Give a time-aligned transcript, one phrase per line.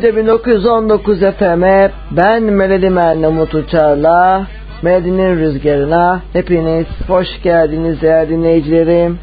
[0.00, 4.46] Radyo 1919 FM'e ben Melodi Merne Umut Uçar'la
[4.82, 9.18] Melodi'nin rüzgarına hepiniz hoş geldiniz değerli dinleyicilerim.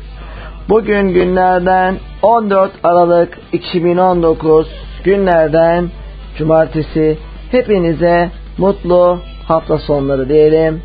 [0.69, 4.67] Bugün günlerden 14 Aralık 2019
[5.03, 5.89] günlerden
[6.38, 7.17] cumartesi
[7.51, 10.81] hepinize mutlu hafta sonları diyelim.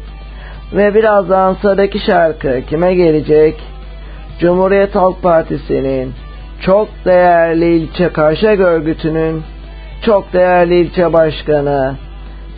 [0.72, 3.60] Ve birazdan sıradaki şarkı kime gelecek?
[4.40, 6.12] Cumhuriyet Halk Partisi'nin
[6.64, 9.42] çok değerli ilçe Karşıyaka örgütünün
[10.02, 11.94] çok değerli ilçe başkanı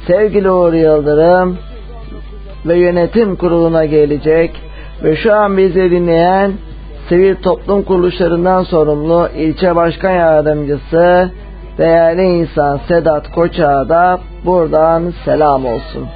[0.06, 1.58] sevgili Uğur Yıldırım
[2.66, 4.62] ve yönetim kuruluna gelecek
[5.02, 6.52] ve şu an bizi dinleyen
[7.08, 11.30] sivil toplum kuruluşlarından sorumlu ilçe başkan yardımcısı
[11.78, 16.08] değerli insan Sedat Koçak'a da buradan selam olsun.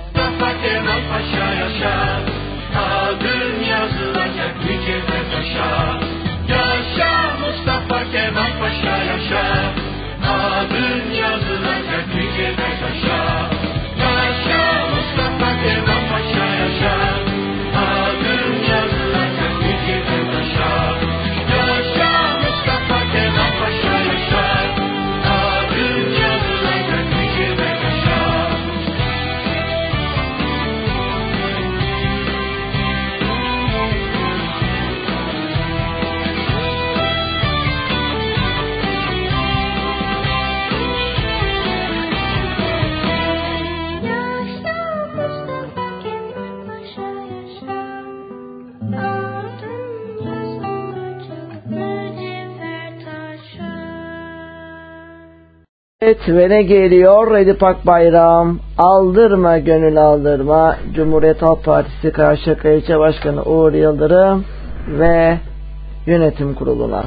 [56.08, 57.36] Evet ve ne geliyor?
[57.36, 60.76] Edip Akbayram aldırma gönül aldırma.
[60.94, 64.44] Cumhuriyet Halk Partisi Karşıyaka İlçe Başkanı Uğur Yıldırım
[64.88, 65.38] ve
[66.06, 67.04] yönetim kuruluna.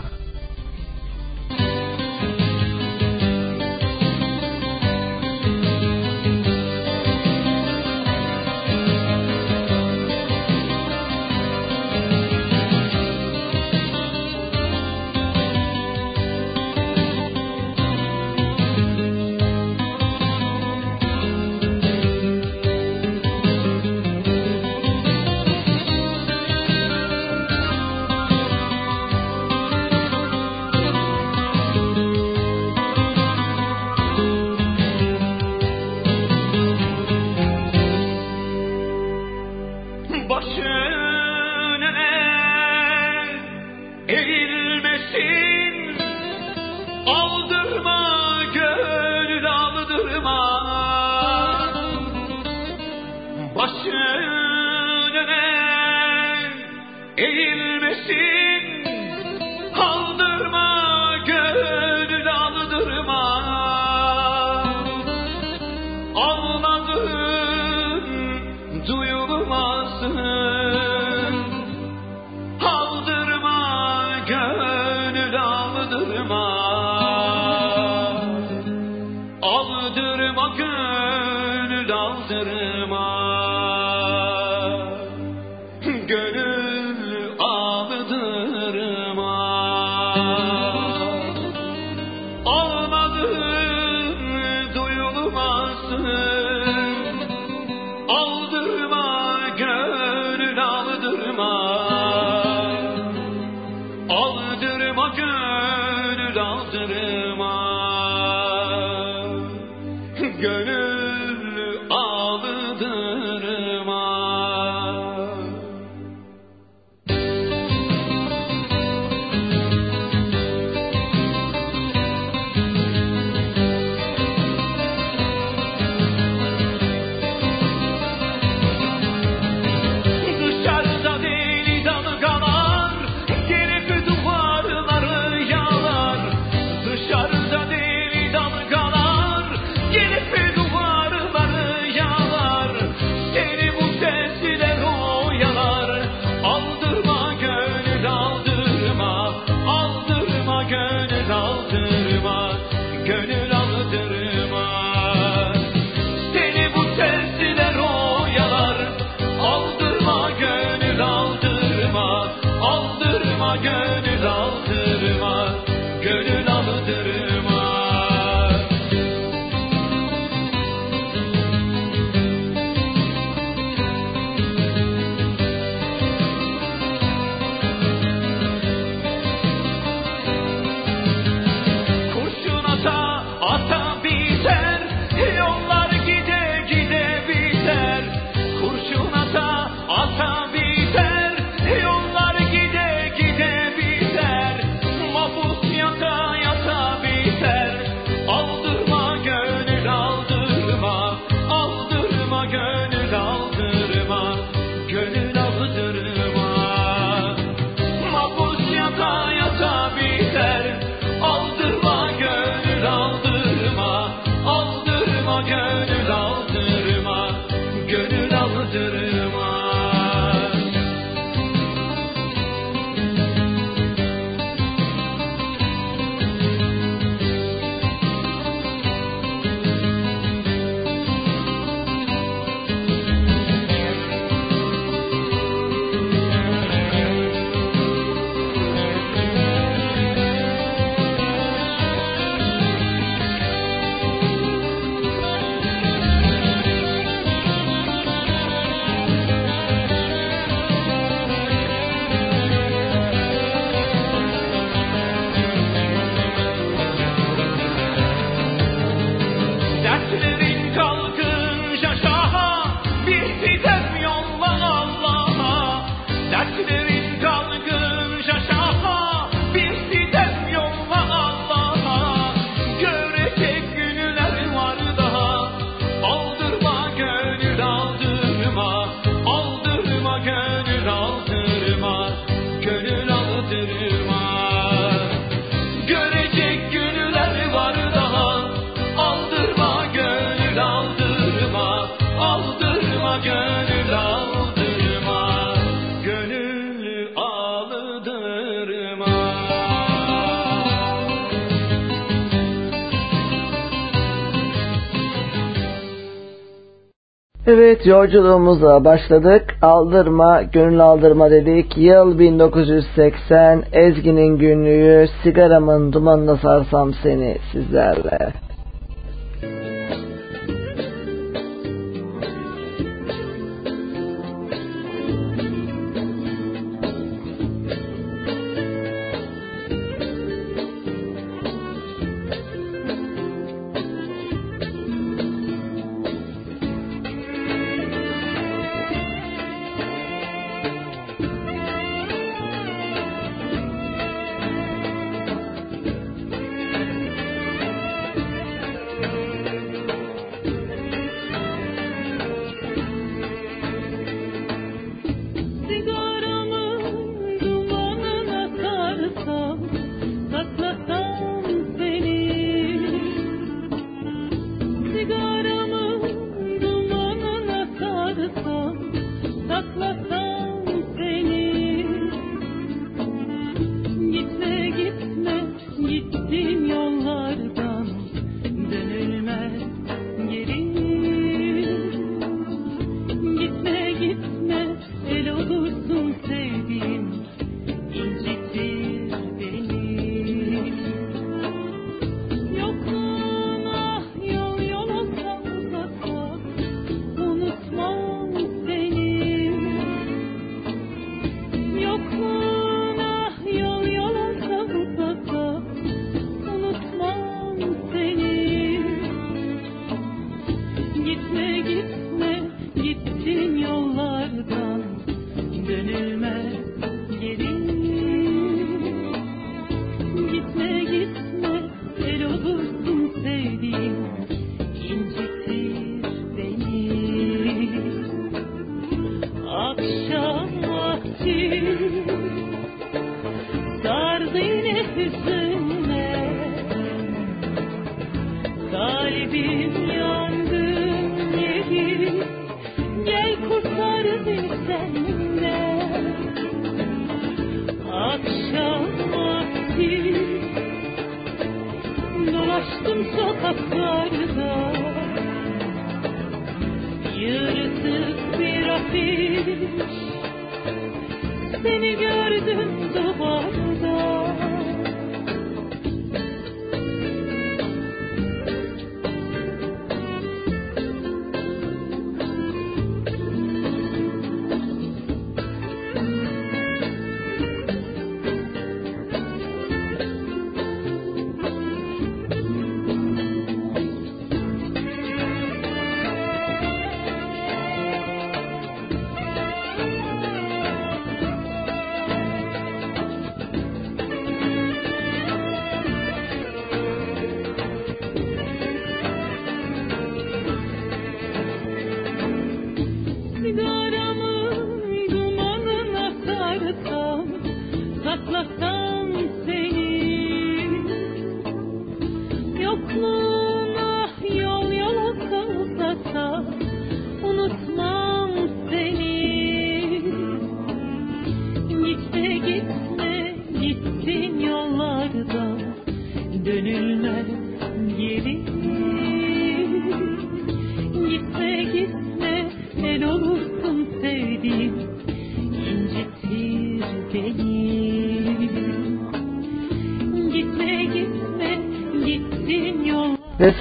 [307.86, 309.56] Yolculuğumuza başladık.
[309.62, 311.78] Aldırma, gönül aldırma dedik.
[311.78, 318.34] Yıl 1980, Ezgi'nin günlüğü, sigaramın dumanına sarsam seni sizlerle.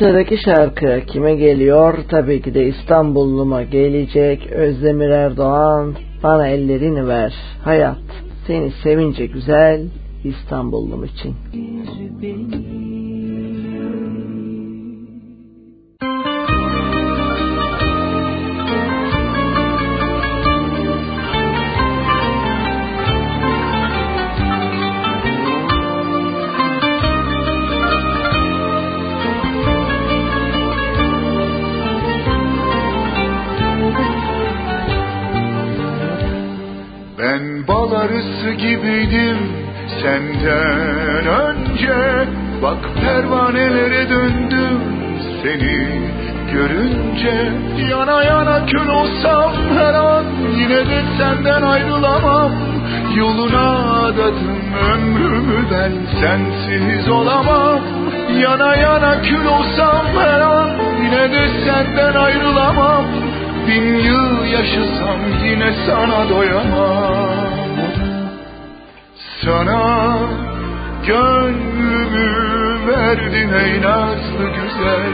[0.01, 1.99] Sıradaki şarkı kime geliyor?
[2.09, 7.99] Tabii ki de İstanbulluma gelecek Özdemir Erdoğan Bana ellerini ver hayat
[8.47, 9.87] Seni sevince güzel
[10.25, 11.35] İstanbullum için.
[40.41, 42.29] Senden önce
[42.63, 44.81] Bak pervanelere döndüm
[45.43, 45.89] seni
[46.53, 47.53] görünce.
[47.91, 50.25] Yana yana kül olsam her an
[50.57, 52.53] yine de senden ayrılamam.
[53.17, 54.61] Yoluna adadım
[54.93, 57.81] ömrümü ben sensiz olamam.
[58.39, 60.71] Yana yana kül olsam her an
[61.05, 63.05] yine de senden ayrılamam.
[63.69, 67.30] Bin yıl yaşasam yine sana doyamam
[69.51, 70.19] Sana
[71.07, 72.29] gönlümü
[72.89, 75.13] verdim ey nazlı güzel.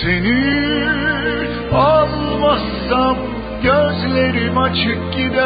[0.00, 0.88] Seni
[1.72, 3.16] almazsam
[3.62, 5.42] gözlerim açık gider.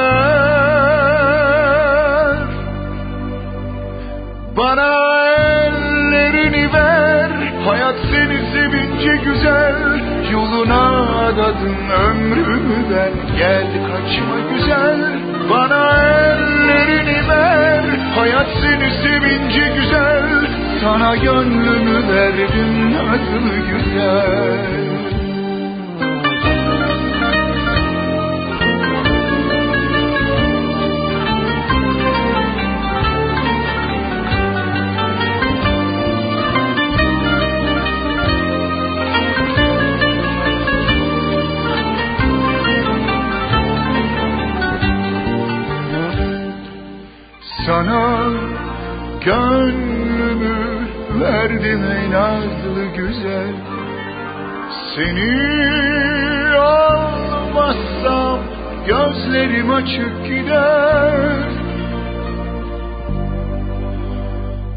[4.56, 4.94] Bana
[5.28, 7.30] ellerini ver
[7.66, 9.76] Hayat seni sevince güzel.
[10.32, 10.84] Yoluna
[11.26, 14.98] adadım ömrümü ben Gel kaçma güzel.
[15.50, 16.25] Bana
[16.66, 17.84] ellerini ver.
[18.16, 20.46] Hayat seni sevince güzel.
[20.80, 24.85] Sana gönlümü verdim nazlı güzel
[54.96, 58.38] Seni almazsam
[58.86, 61.50] gözlerim açık gider.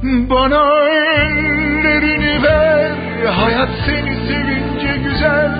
[0.04, 2.92] Bana ellerini ver
[3.26, 5.52] Hayat seni sevince güzel.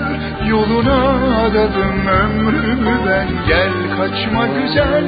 [0.50, 1.00] Yoluna
[1.46, 5.04] adadım ömrümü ben Gel kaçma güzel.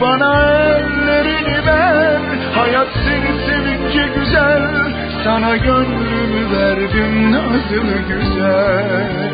[0.00, 2.20] Bana ellerini ver
[2.54, 4.93] Hayat seni sevince güzel
[5.24, 9.30] Sana gönlümü verdim nazlı güzel.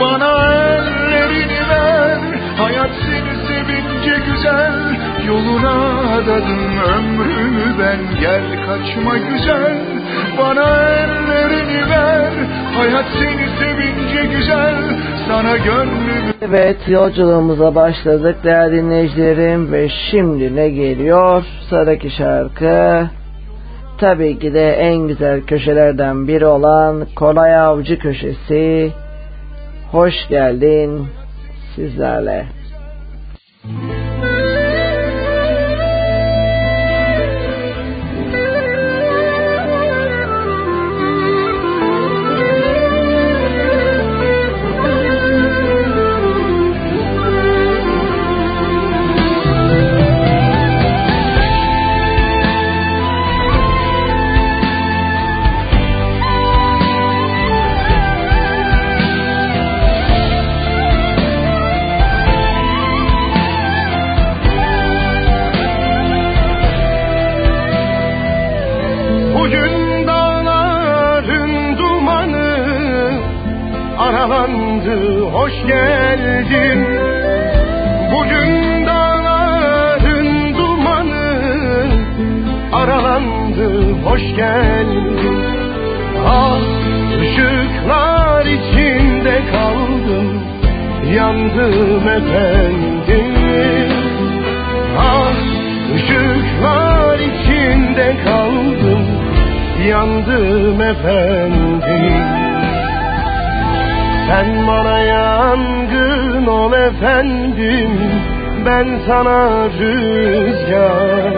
[0.00, 2.18] Bana ellerini ver
[2.58, 4.72] Hayat seni sevince güzel.
[5.28, 5.70] Yoluna
[6.14, 9.76] adadım ömrümü ben Gel kaçma güzel.
[10.38, 12.32] Bana ellerini ver
[12.76, 14.74] Hayat seni sevince güzel.
[15.28, 21.44] Sana gönlümü Evet yolculuğumuza başladık değerli dinleyicilerim ve şimdi ne geliyor?
[21.68, 23.10] Sıradaki şarkı
[24.00, 28.92] tabii ki de en güzel köşelerden biri olan Kolay Avcı köşesi.
[29.92, 31.06] Hoş geldin
[31.76, 32.46] sizlerle.
[33.64, 33.89] Bugün
[109.10, 111.34] sana rüzgar.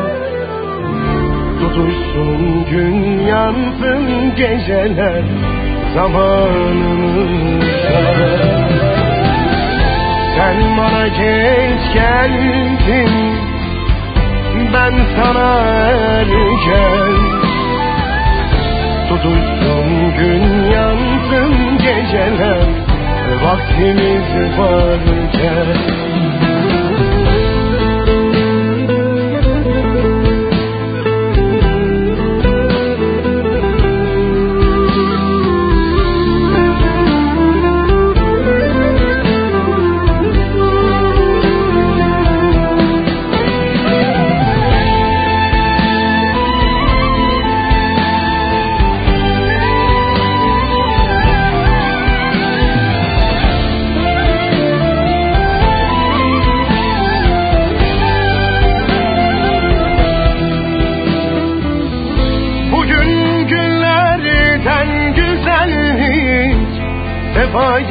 [1.61, 5.24] Tutuşsun gün yansın geceler
[5.94, 7.22] Zamanımızda.
[10.37, 13.12] Sen bana geç geldin
[14.74, 15.50] Ben sana
[15.90, 17.14] erken.
[19.08, 22.66] Tutuşsun gün yansın geceler
[23.44, 26.01] Vaktimiz varken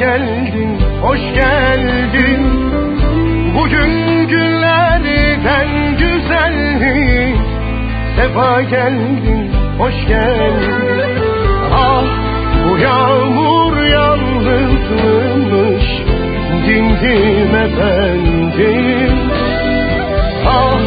[0.02, 2.42] geldin, hoş geldin.
[3.54, 3.92] Bugün
[4.28, 7.36] günlerden güzellik
[8.16, 11.22] Sefa geldin, hoş geldin.
[11.72, 12.04] Ah
[12.64, 15.86] bu yağmur yalnızmış
[16.66, 19.12] Dindim efendim.
[20.46, 20.80] Ah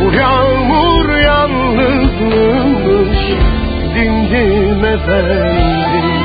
[0.00, 3.18] bu yağmur yalnızmış
[3.94, 6.21] Dindim efendim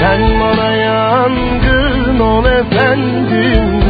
[0.00, 3.82] Sen bana yangın ol efendim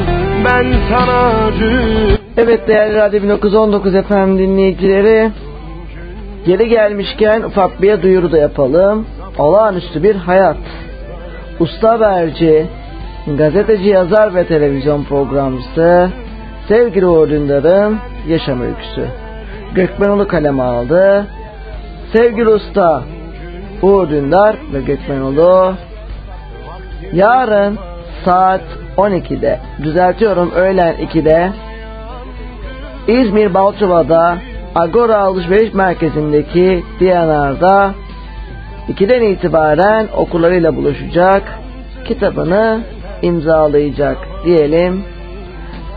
[0.45, 5.31] Ben sana rüzgar Evet değerli Radyo 1919 efendim dinleyicileri.
[6.47, 9.07] Geri gelmişken ufak bir duyuru da yapalım.
[9.39, 10.57] Olağanüstü bir hayat.
[11.61, 12.67] Usta haberci,
[13.27, 16.11] gazeteci yazar ve televizyon programcısı
[16.69, 19.07] sevgili Uğur Dündar'ın yaşam öyküsü.
[19.75, 21.27] Gökmenoğlu kaleme aldı.
[22.13, 23.03] Sevgili usta
[23.83, 25.75] Uğur Dündar ve Gökmenoğlu
[27.13, 27.79] yarın
[28.25, 28.63] saat
[28.97, 31.53] 12'de düzeltiyorum öğlen 2'de
[33.09, 34.39] İzmir Balçova'da
[34.75, 37.95] Agora Alışveriş Merkezi'ndeki Diyanar'da
[38.89, 41.43] 2'den itibaren okullarıyla buluşacak,
[42.05, 42.81] kitabını
[43.23, 45.05] imzalayacak diyelim.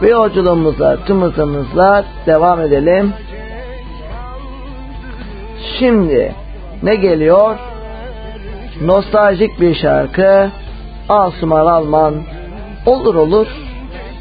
[0.02, 3.13] Ve yolculuğumuza tüm hızımızla devam edelim.
[5.80, 6.36] Şimdi
[6.84, 7.56] ne geliyor?
[8.82, 10.49] Nostaljik bir şarkı.
[11.09, 12.13] Asuman Alman.
[12.85, 13.47] Olur olur,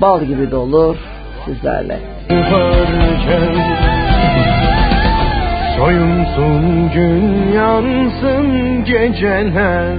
[0.00, 0.96] bal gibi de olur
[1.44, 1.98] sizlerle.
[5.76, 9.96] Soyunsun gün yansın geceler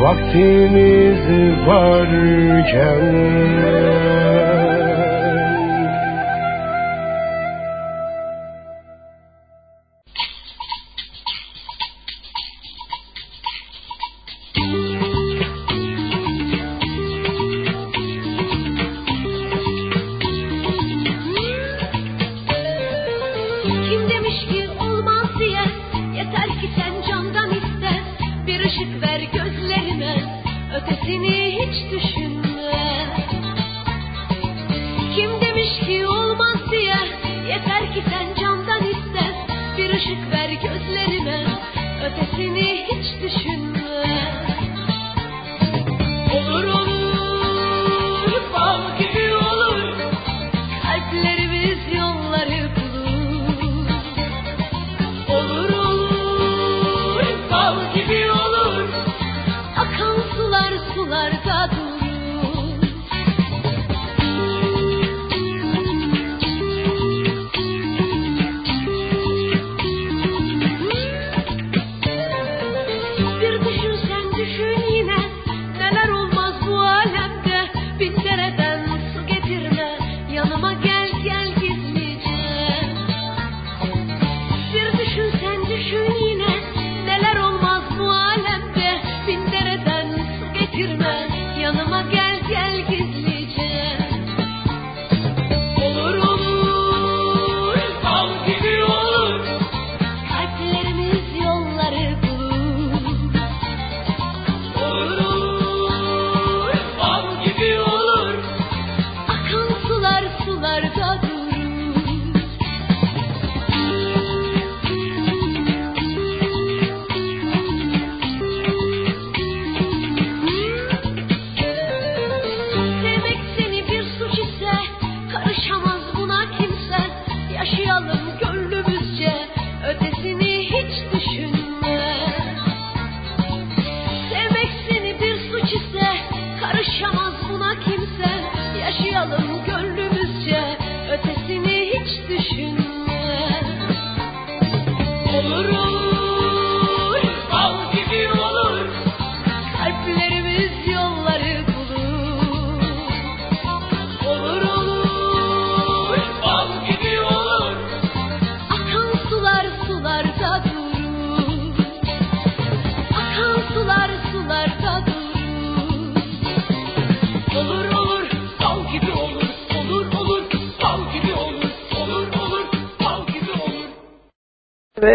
[0.00, 1.20] Vaktimiz
[1.66, 3.02] varken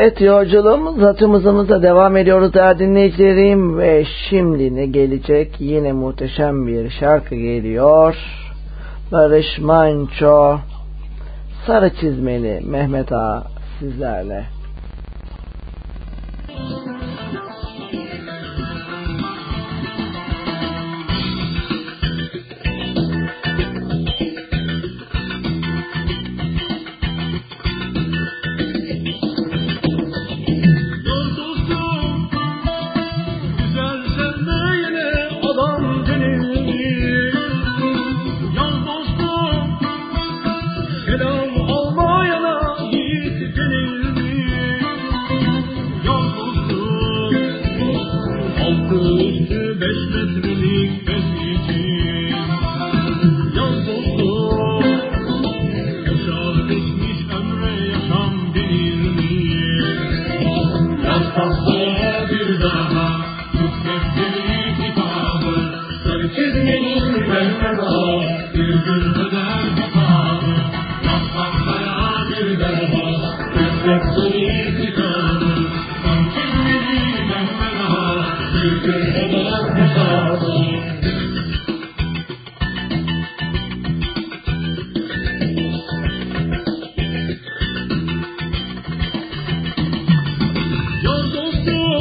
[0.08, 7.36] Evet yolculuğumuz hatımızımıza devam ediyoruz değerli dinleyicilerim ve şimdi ne gelecek yine muhteşem bir şarkı
[7.36, 8.16] geliyor.
[9.12, 10.58] Barış Manço
[11.66, 13.44] Sarı Çizmeli Mehmet Ağa
[13.80, 14.57] sizlerle.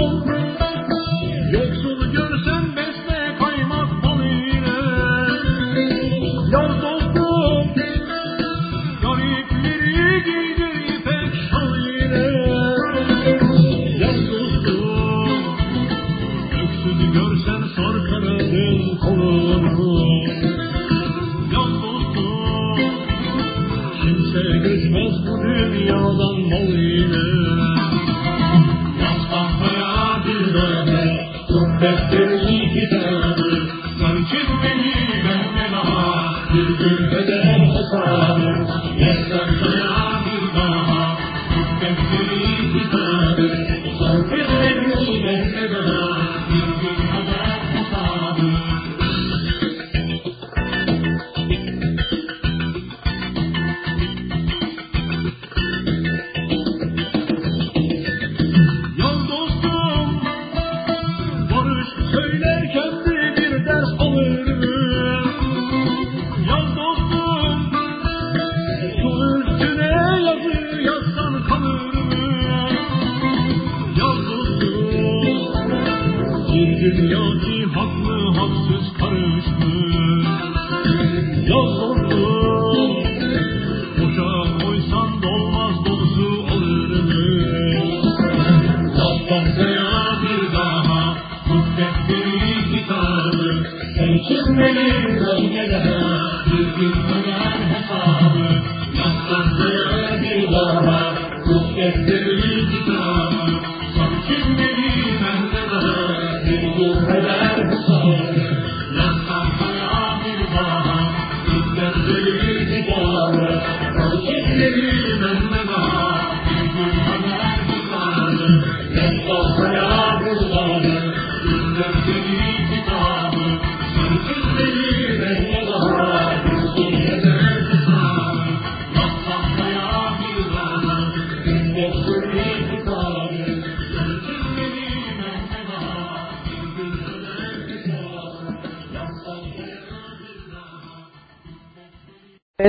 [0.07, 0.46] Thank you.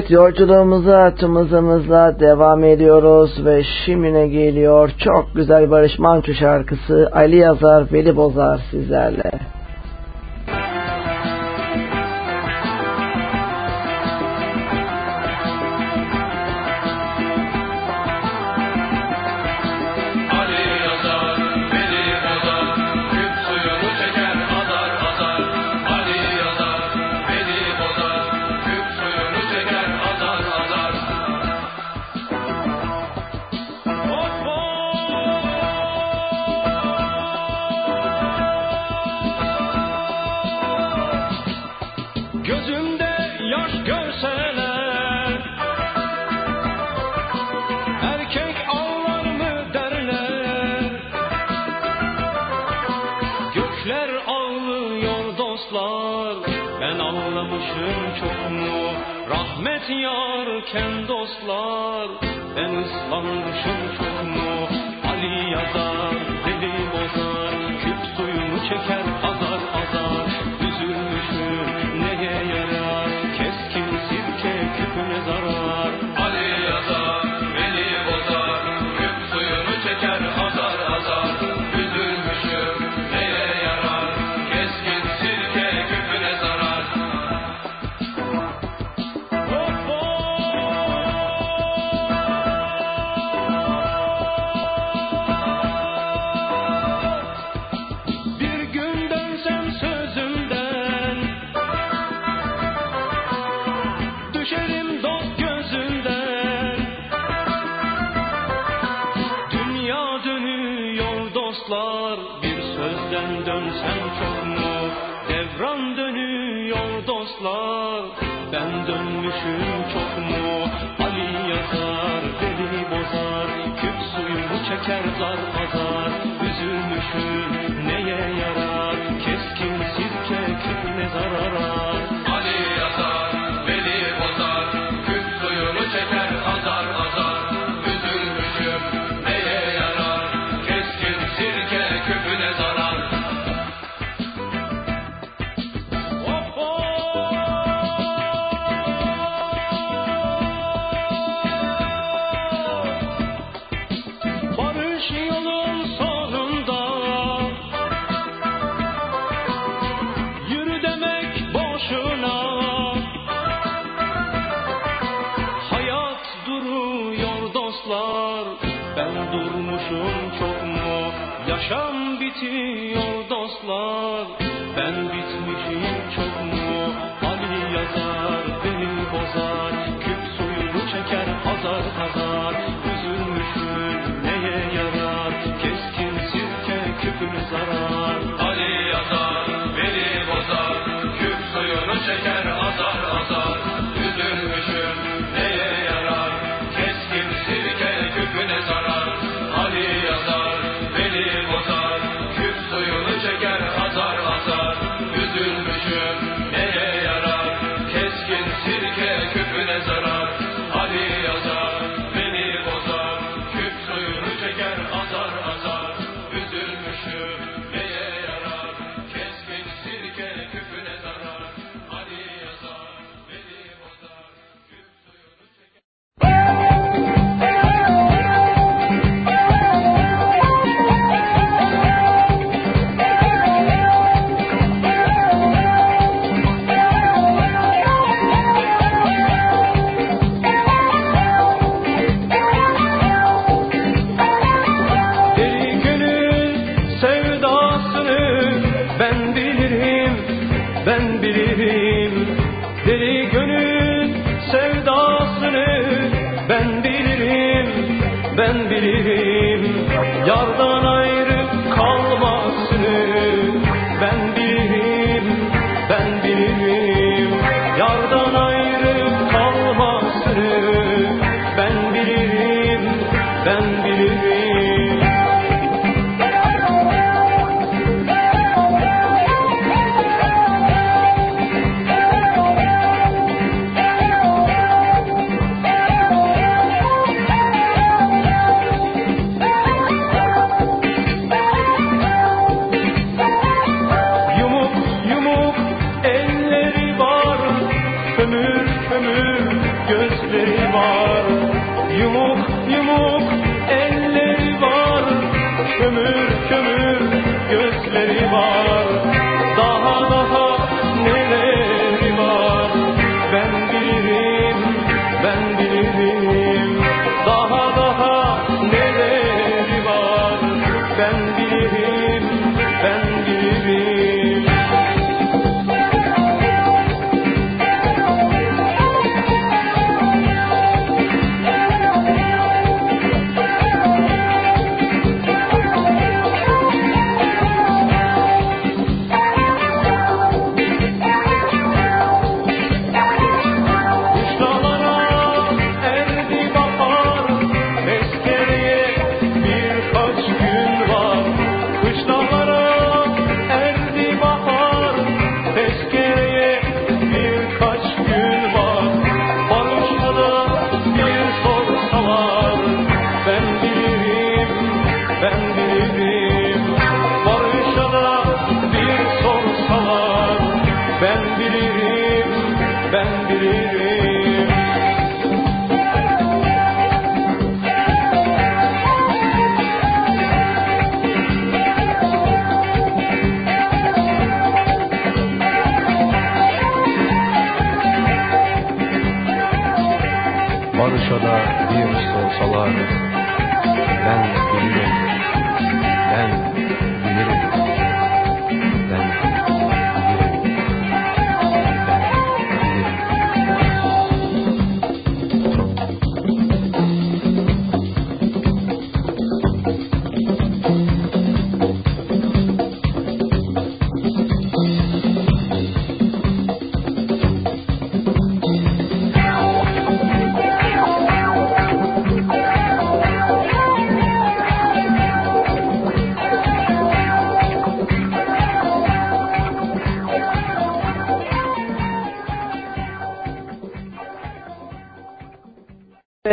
[0.08, 7.94] Evet yolculuğumuza tımızımızla devam ediyoruz ve şimdine geliyor çok güzel Barış Manço şarkısı Ali Yazar
[7.94, 9.37] Veli Bozar sizlerle.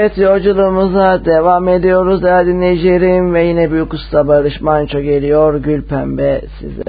[0.04, 6.40] Evet yolculuğumuza devam ediyoruz değerli dinleyicilerim ve yine büyük usta Barış Manço geliyor Gül Pembe
[6.60, 6.83] size.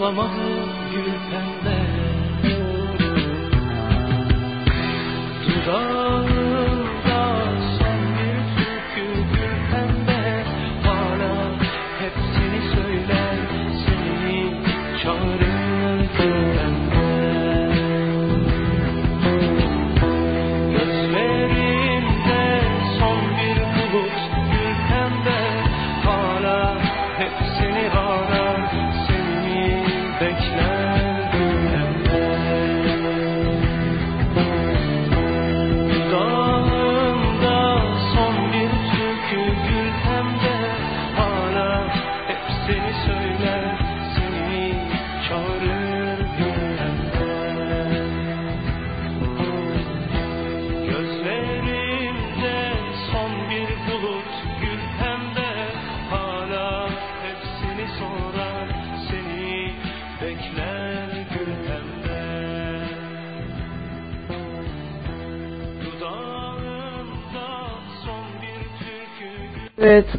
[0.00, 0.67] 我梦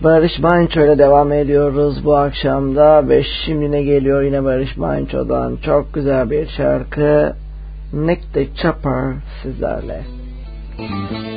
[0.04, 3.10] Barış Manço ile devam ediyoruz bu akşamda.
[3.10, 5.58] Beş şimdine geliyor yine Barış Manço'dan.
[5.66, 7.36] Çok güzel bir şarkı.
[7.93, 10.02] Nick the Chopper sizlerle.
[10.80, 11.28] Müzik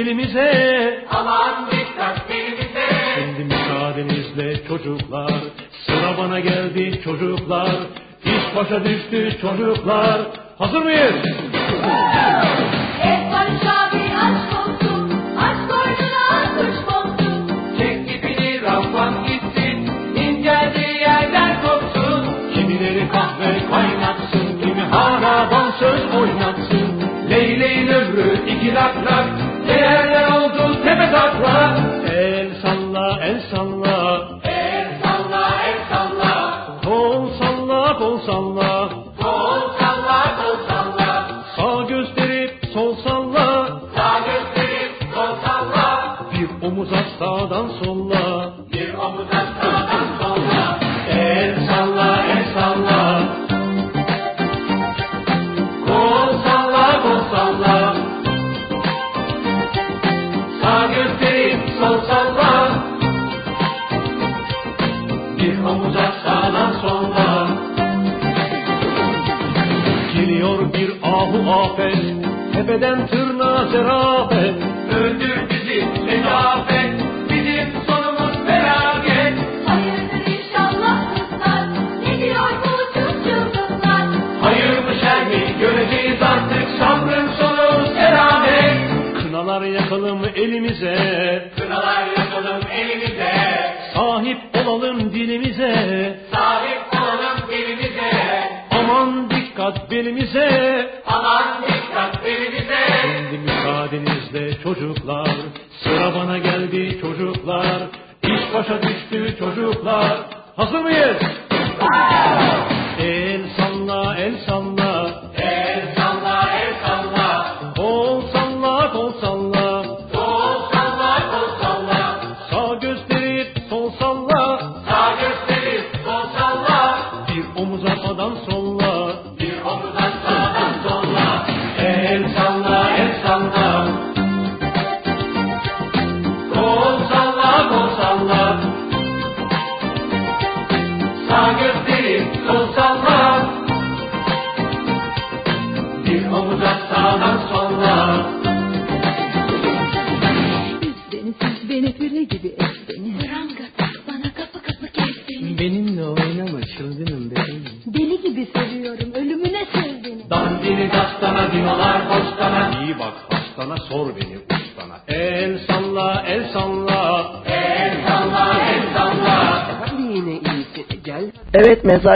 [0.00, 5.32] belimize Aman dikkat belimize Şimdi müsaadenizle çocuklar
[5.86, 7.70] Sıra bana geldi çocuklar.
[8.24, 10.20] İş başa düştü çocuklar.
[10.58, 11.14] Hazır mıyız?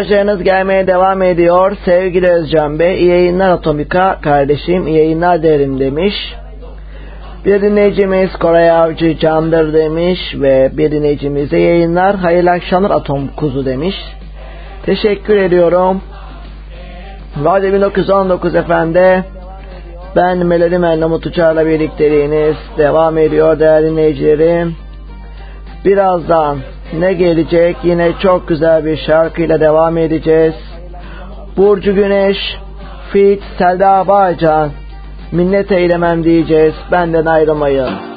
[0.04, 1.76] Mesajlarınız gelmeye devam ediyor.
[1.84, 6.14] Sevgili Özcan Bey, iyi yayınlar Atomika kardeşim, iyi yayınlar derim demiş.
[7.44, 13.94] Bir dinleyicimiz Koray Avcı Candır demiş ve bir dinleyicimiz yayınlar hayırlı akşamlar Atom Kuzu demiş.
[14.86, 16.02] Teşekkür ediyorum.
[17.44, 19.24] Radyo 1919 efendi.
[20.16, 24.76] Ben Melodi Mernamut Uçar'la birlikteliğiniz devam ediyor değerli dinleyicilerim.
[25.84, 26.58] Birazdan
[27.00, 27.76] ne gelecek?
[27.84, 30.54] Yine çok güzel bir şarkıyla devam edeceğiz.
[31.56, 32.36] Burcu Güneş,
[33.12, 34.70] Fit, Selda Bağcan,
[35.32, 38.13] minnet eylemem diyeceğiz benden ayrılmayın.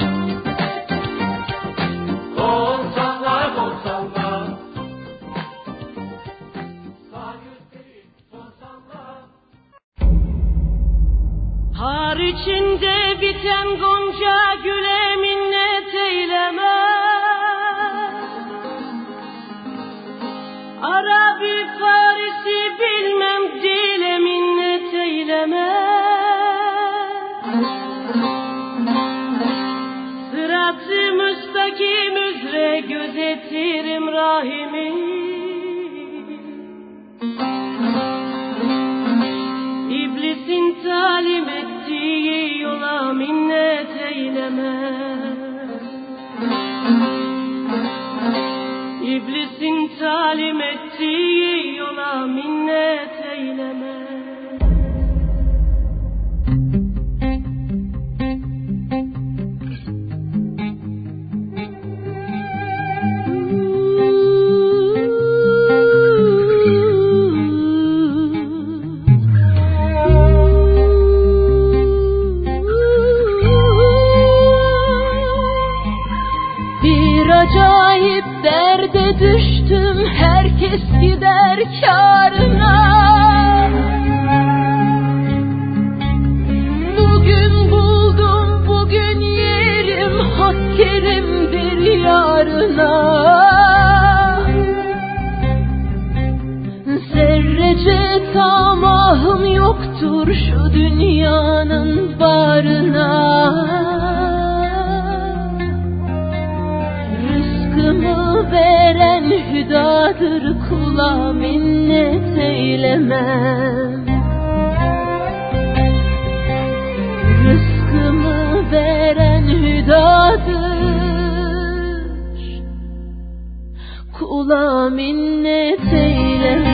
[124.48, 126.67] Kula minnet eyle.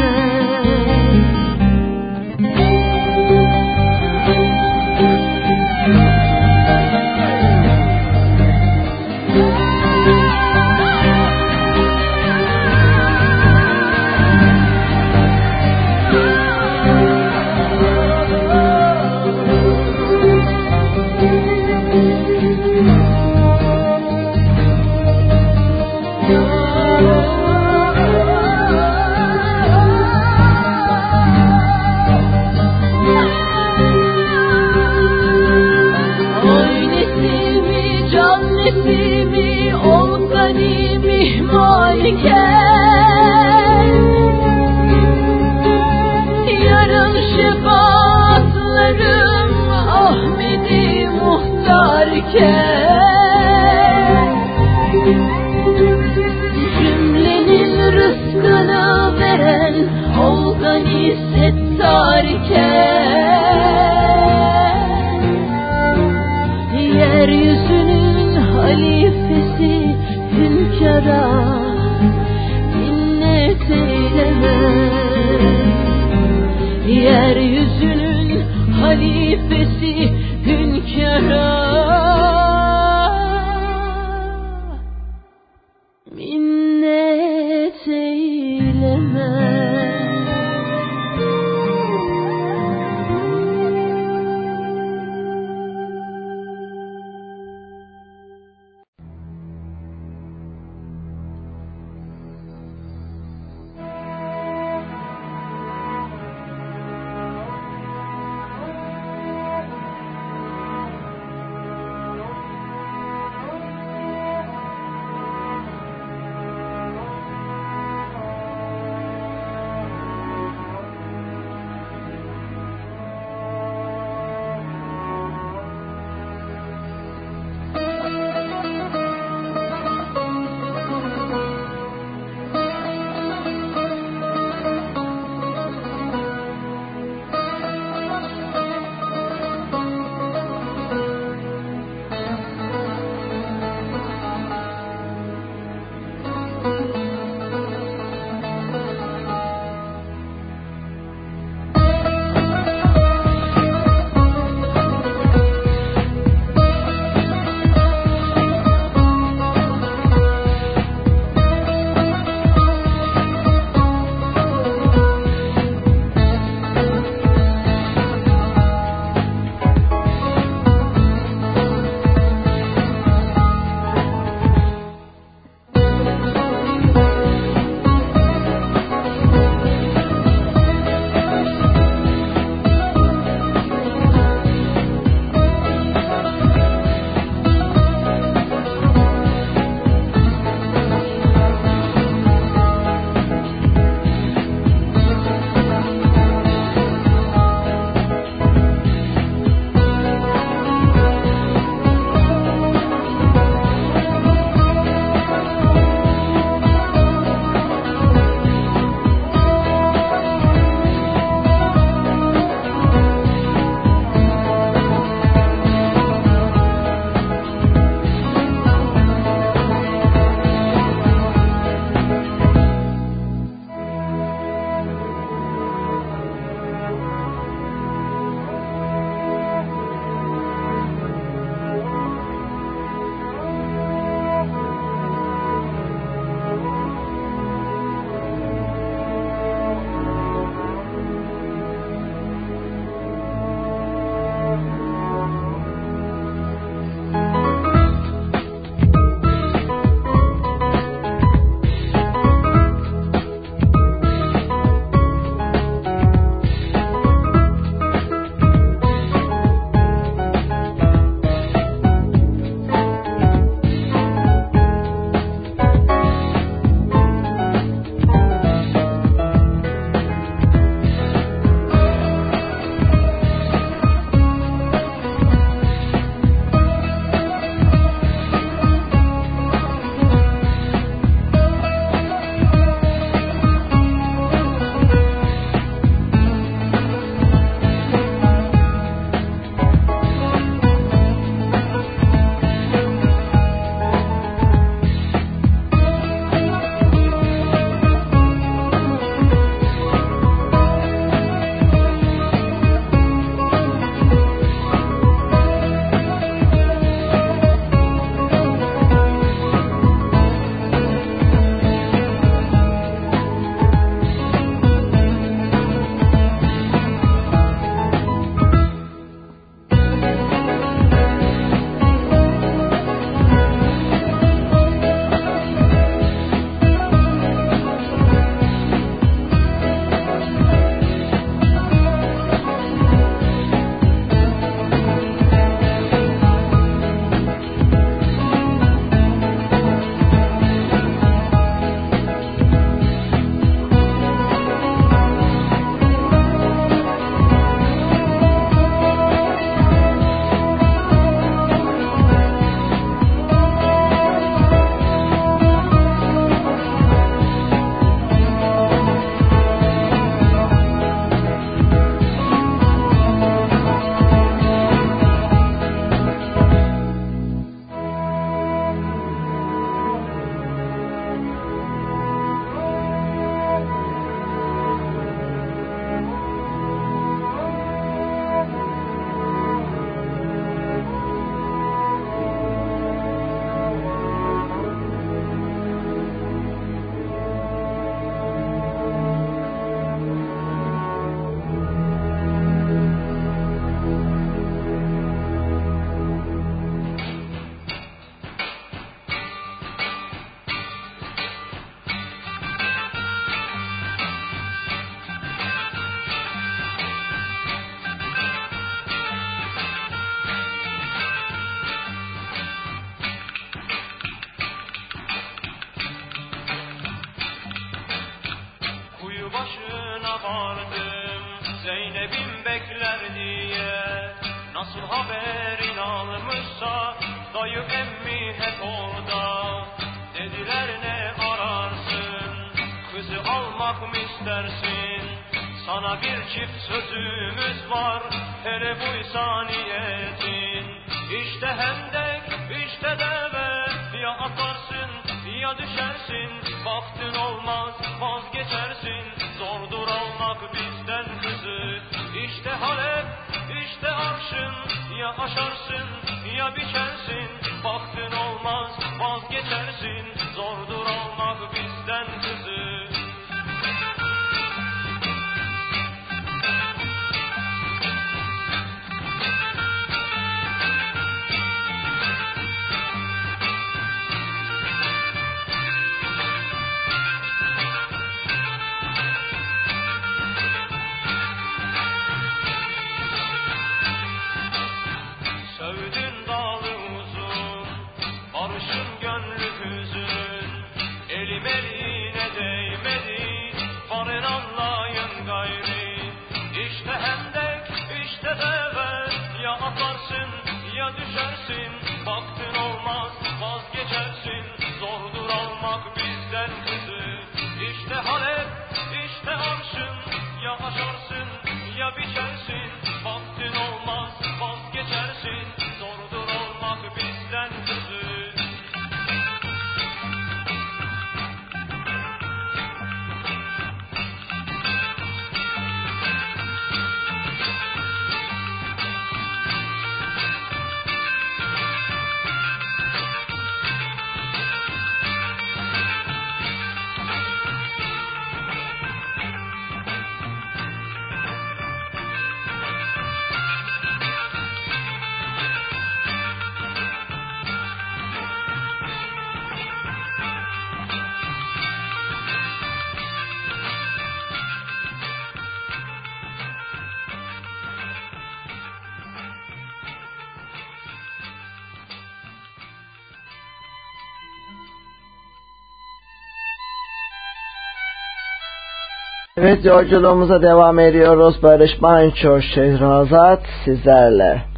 [569.45, 571.43] Evet yolculuğumuza devam ediyoruz.
[571.43, 574.52] Barış Manço, Şehrazat sizlerle.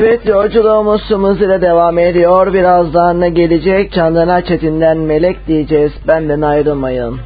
[0.00, 2.52] Evet yolculuğumuz Sumuz ile devam ediyor.
[2.52, 3.92] Birazdan ne gelecek?
[3.92, 5.92] Candan Çetin'den Melek diyeceğiz.
[6.08, 7.16] Benden ayrılmayın.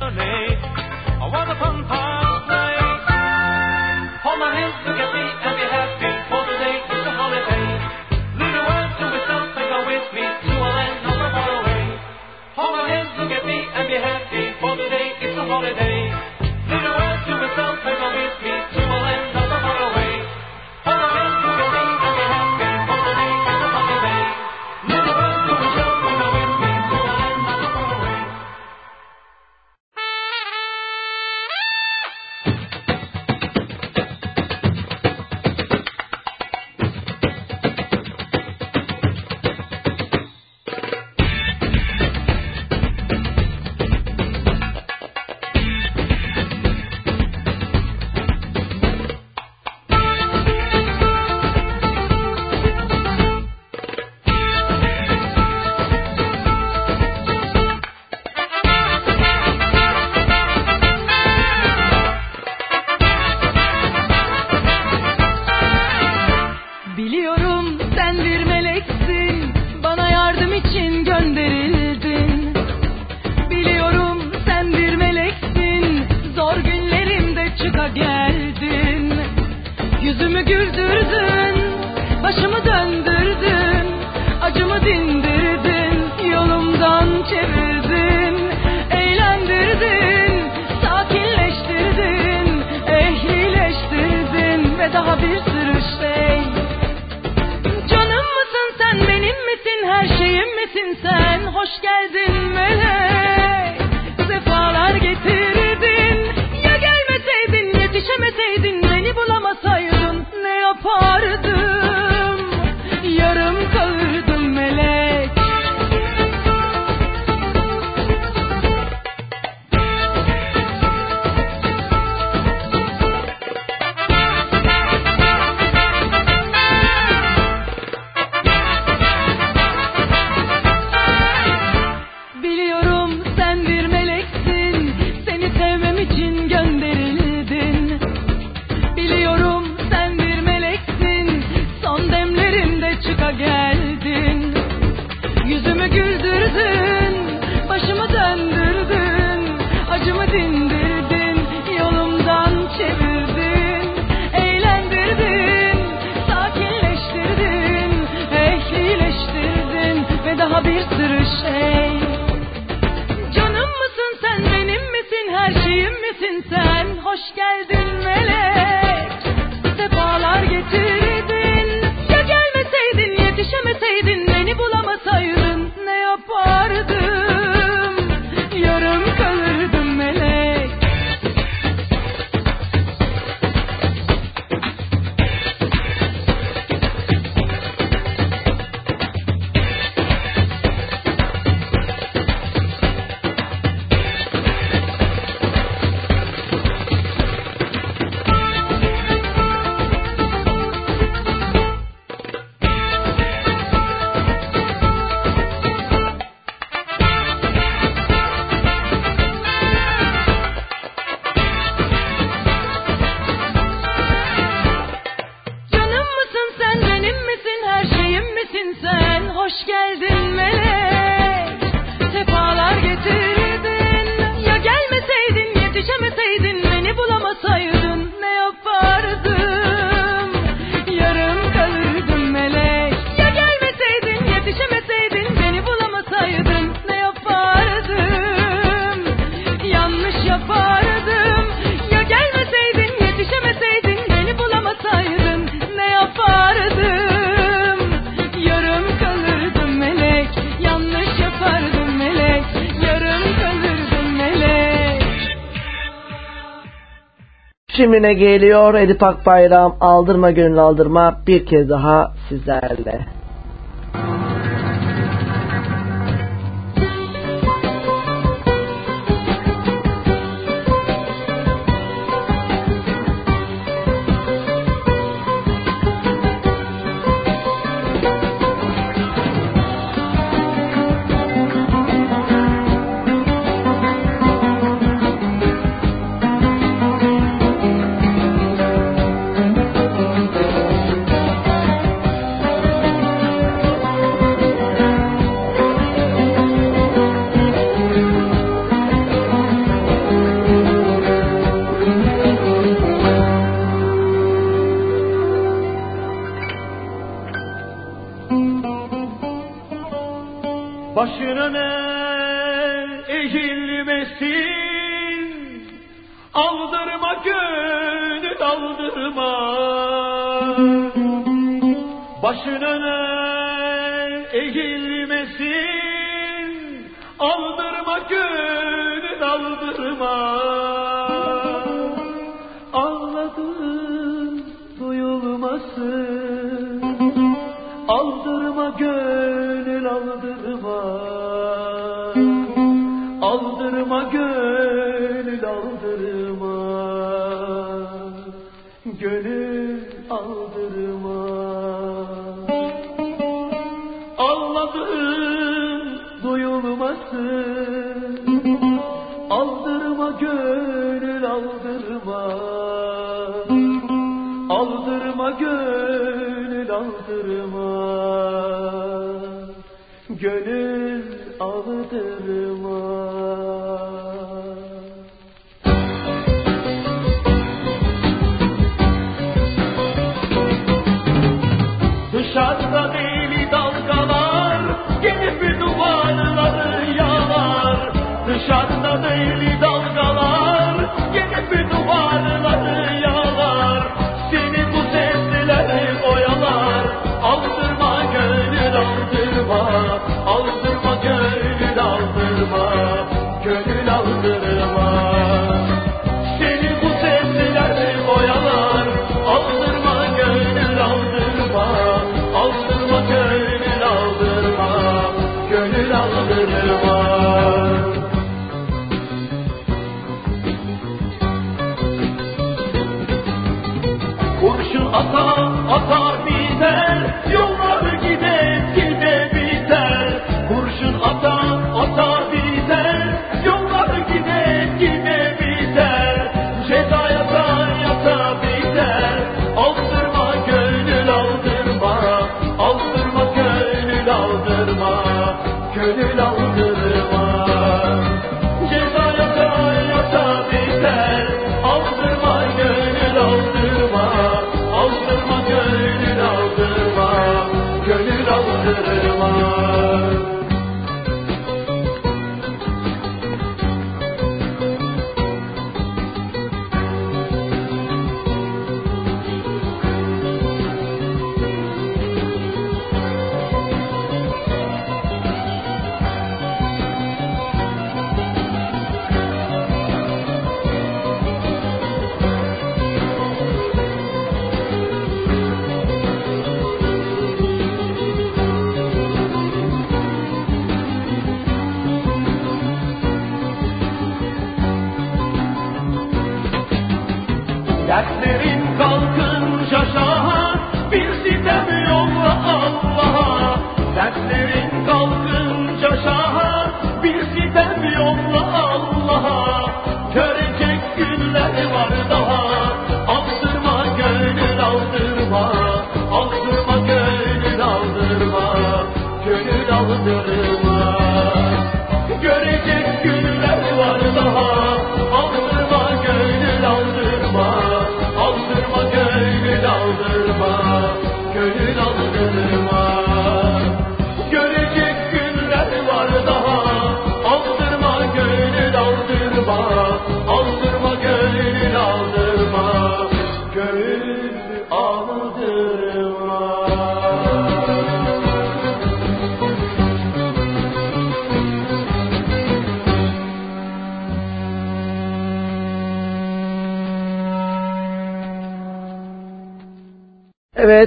[257.85, 263.14] biçimine geliyor Edip Akbayram aldırma gönül aldırma bir kez daha sizlerle.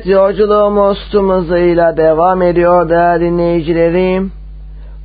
[0.08, 4.32] Yolculuğumuz tüm hızıyla devam ediyor değerli dinleyicilerim.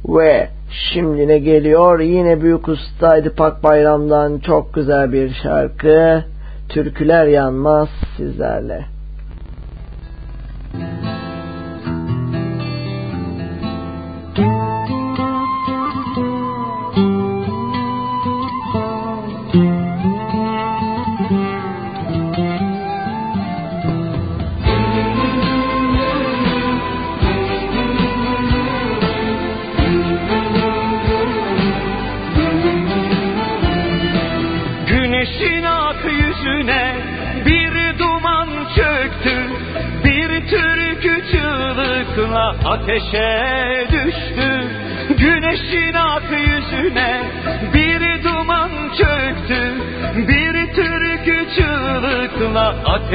[0.09, 0.49] Ve
[0.93, 2.01] şimdi ne geliyor?
[2.01, 6.24] Yine Büyük Ustaydı Pak Bayram'dan çok güzel bir şarkı.
[6.69, 8.91] Türküler yanmaz sizlerle.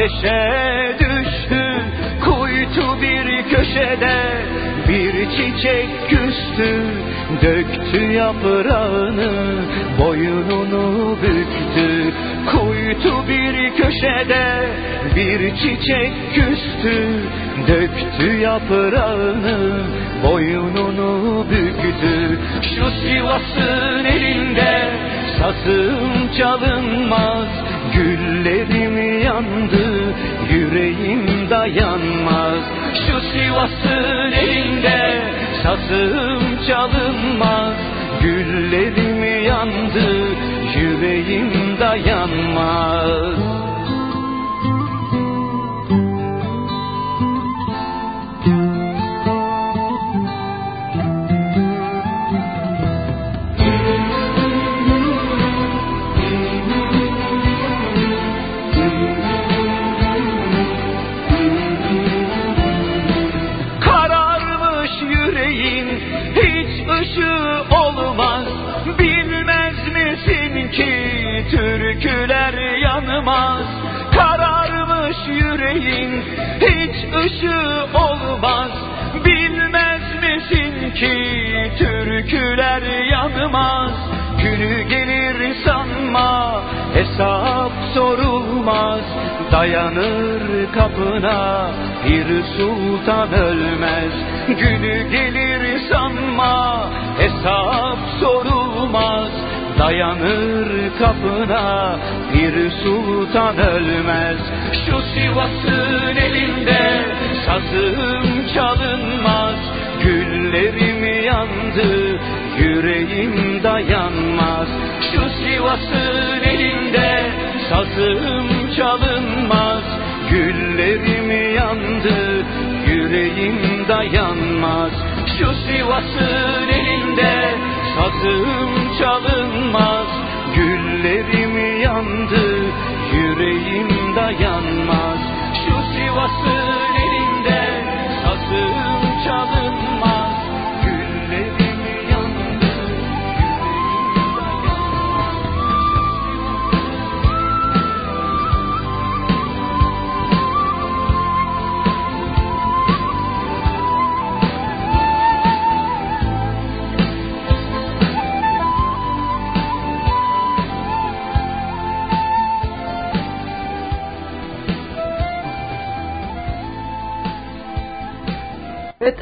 [0.07, 1.81] ateşe düştü
[2.25, 4.23] Kuytu bir köşede
[4.87, 6.83] bir çiçek küstü.
[7.41, 9.31] Döktü yaprağını
[9.99, 12.13] boynunu büktü.
[12.51, 14.69] Kuytu bir köşede
[15.15, 17.05] bir çiçek küstü.
[17.67, 19.81] Döktü yaprağını
[20.23, 22.39] boynunu büktü.
[22.61, 24.89] Şu Sivas'ın elinde
[25.39, 25.96] sazı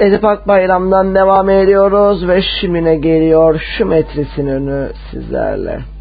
[0.06, 5.95] Edipak Bayram'dan devam ediyoruz ve şimine geliyor şu metresin önü sizlerle.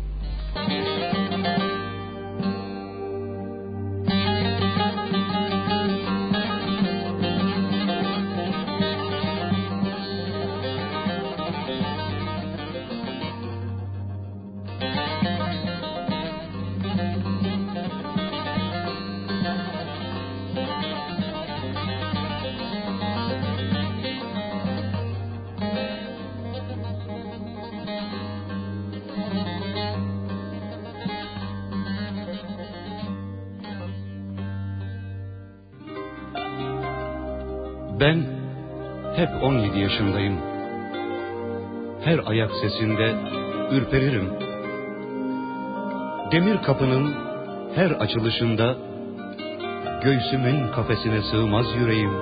[42.61, 43.15] sesinde
[43.71, 44.31] ürperirim.
[46.33, 47.15] Demir kapının
[47.75, 48.77] her açılışında
[50.05, 52.13] göğsümün kafesine sığmaz yüreğim.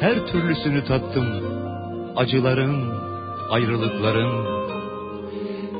[0.00, 1.26] Her türlüsünü tattım,
[2.16, 2.94] acıların,
[3.50, 4.60] ayrılıkların.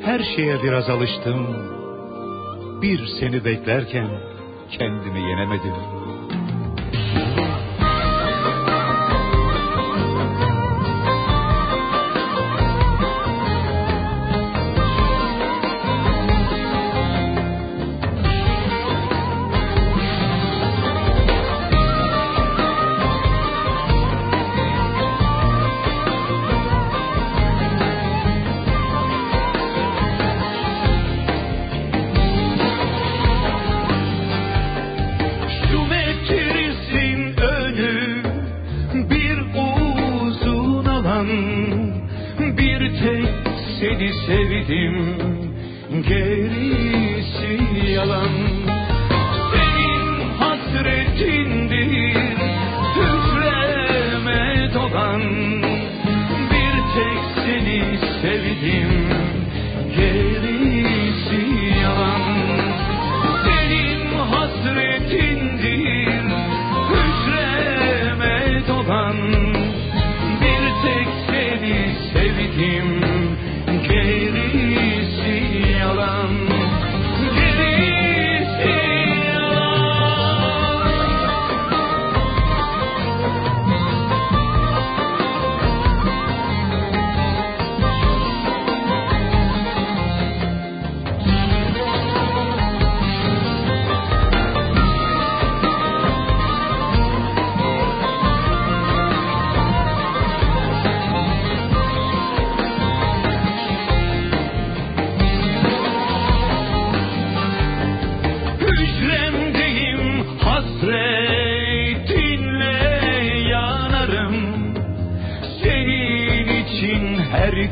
[0.03, 1.47] Her şeye biraz alıştım,
[2.83, 4.09] bir seni beklerken
[4.79, 5.90] kendimi yenemedim.''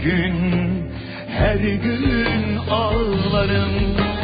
[0.09, 0.35] gün
[1.29, 4.18] her gün ağlarım.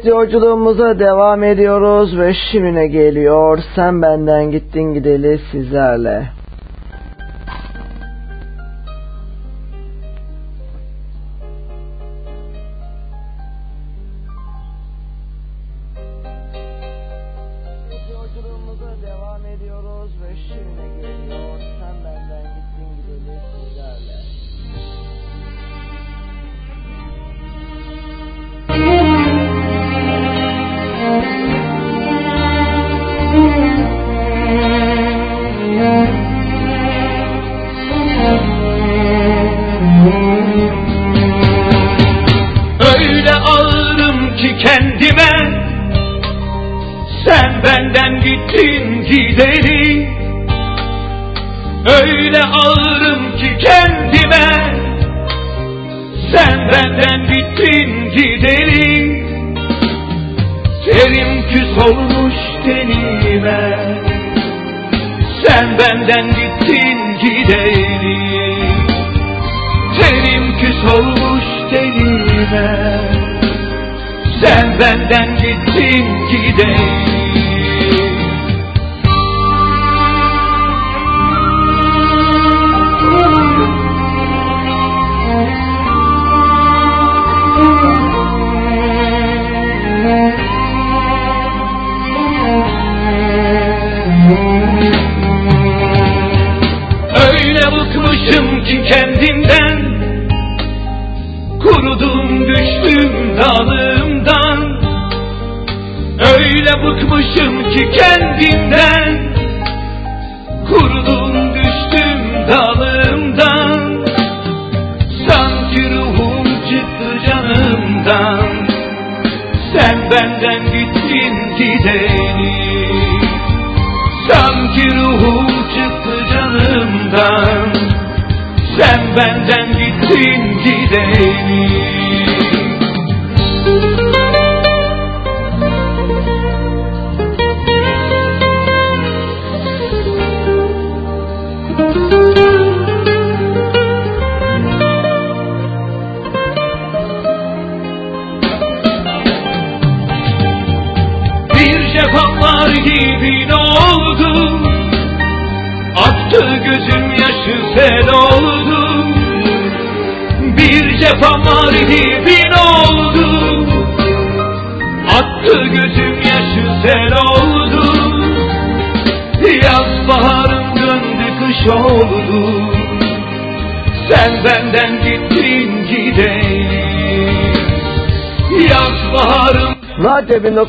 [0.00, 3.58] Evet yolculuğumuza devam ediyoruz ve şimine geliyor.
[3.74, 6.39] Sen benden gittin gideli sizlerle.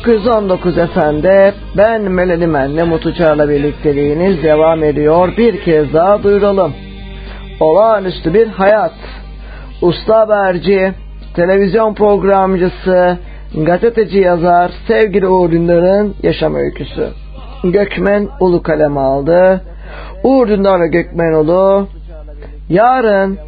[0.06, 5.36] 1919 efendi ben Melodi Men'le Mutlu Çağ'la birlikteliğiniz devam ediyor.
[5.36, 6.72] Bir kez daha duyuralım.
[7.60, 8.92] Olağanüstü bir hayat.
[9.82, 10.92] Usta haberci,
[11.34, 13.18] televizyon programcısı,
[13.56, 17.08] gazeteci yazar sevgili Uğur Dündar'ın yaşam öyküsü.
[17.64, 19.60] Gökmen Ulu kaleme aldı.
[20.24, 21.88] Uğur Dündar ve Gökmen Ulu
[22.68, 23.38] yarın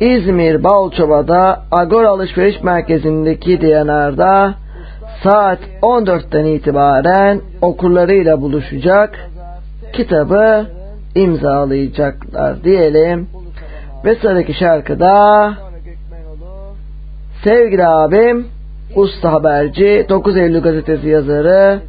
[0.00, 4.65] İzmir Balçova'da Agora Alışveriş Merkezi'ndeki DNR'da
[5.22, 9.30] saat 14'ten itibaren okurlarıyla buluşacak
[9.92, 10.66] kitabı
[11.14, 13.28] imzalayacaklar diyelim.
[14.04, 15.54] Ve sıradaki şarkıda
[17.44, 18.46] sevgili abim
[18.96, 21.80] usta haberci 9 Eylül gazetesi yazarı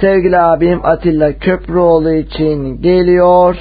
[0.00, 3.56] sevgili abim Atilla Köprüoğlu için geliyor.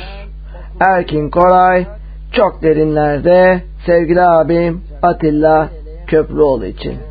[0.80, 1.86] Erkin Koray
[2.32, 5.70] çok derinlerde sevgili abim Atilla
[6.08, 7.09] Köprüoğlu için.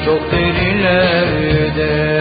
[0.05, 2.14] çok derinlerde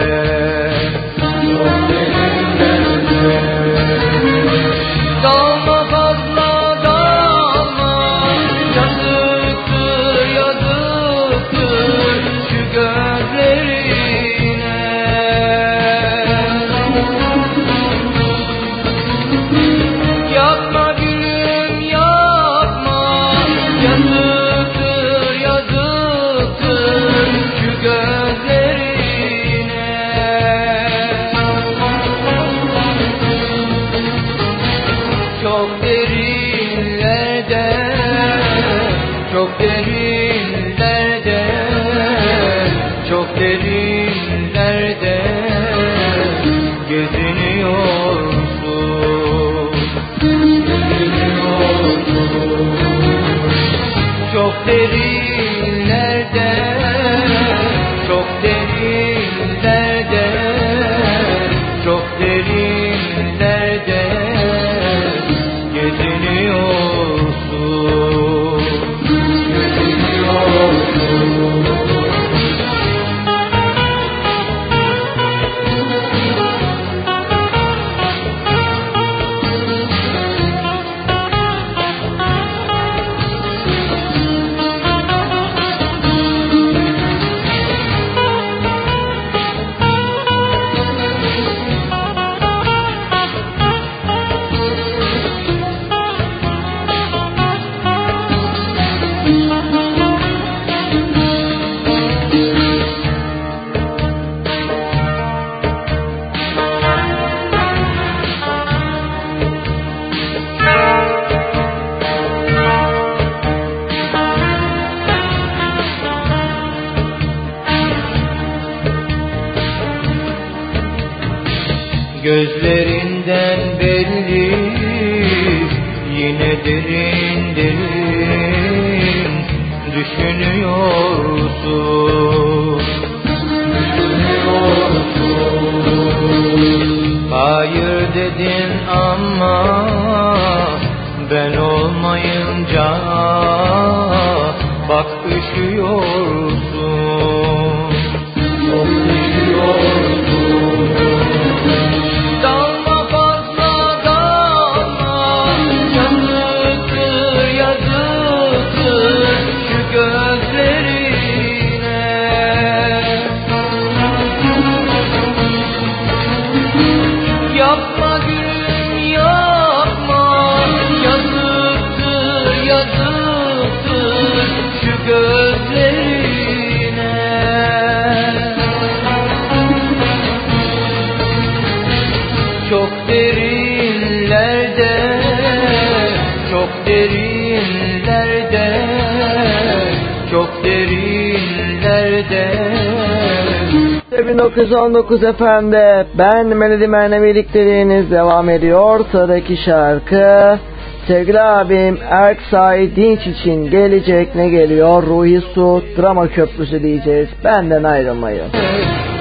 [194.94, 199.04] 1919 efendi ben Melodi Menevilik dediğiniz devam ediyor.
[199.12, 200.58] Sıradaki şarkı
[201.06, 205.02] sevgili abim Erksay Dinç için gelecek ne geliyor?
[205.02, 207.28] Ruhi Su Drama Köprüsü diyeceğiz.
[207.44, 208.46] Benden ayrılmayın.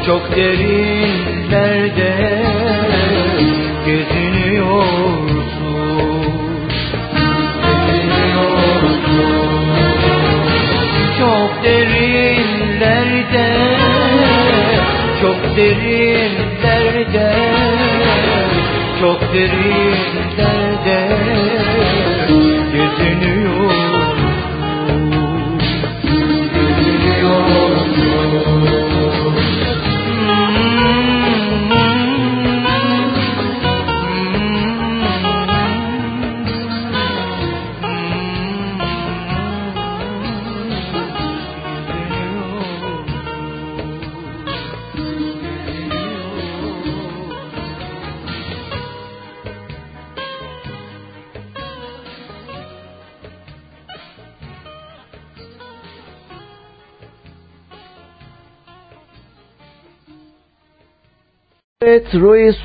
[0.06, 2.14] Çok derinlerde
[3.86, 5.24] geziniyorsun
[11.20, 13.73] Çok derinlerde
[15.24, 17.34] Çok derinlerde
[19.02, 21.53] Çok derinlerde Geziniyorsun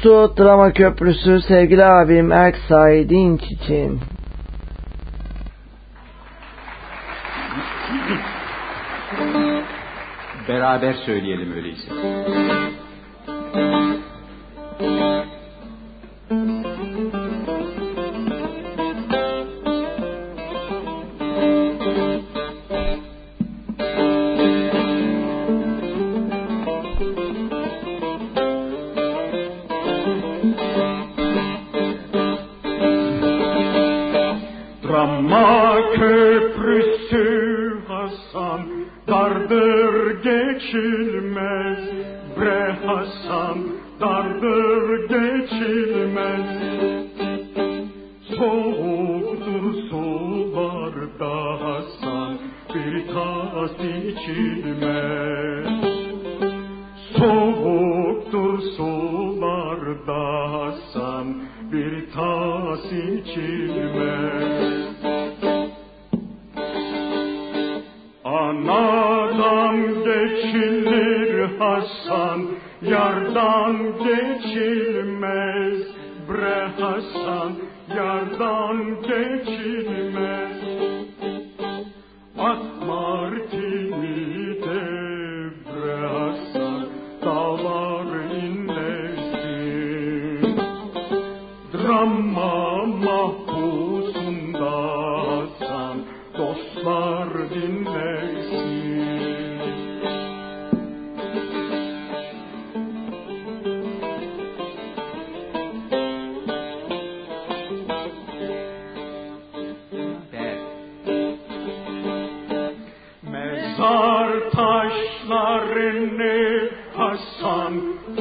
[0.02, 4.00] Su Drama Köprüsü sevgili abim Erksay Dinç için.
[10.48, 11.92] Beraber söyleyelim öyleyse.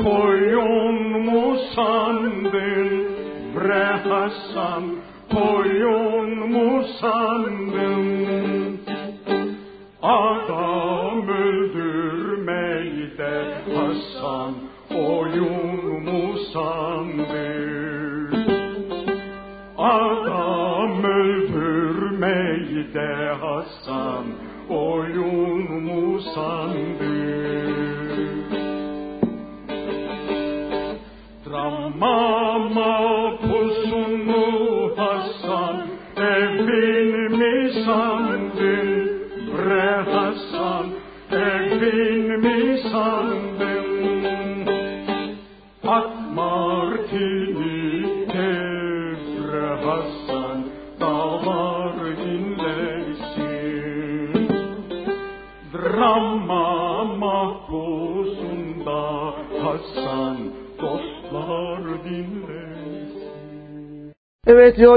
[0.04, 3.18] Koyun mu sandın?
[3.56, 4.84] Bre Hasan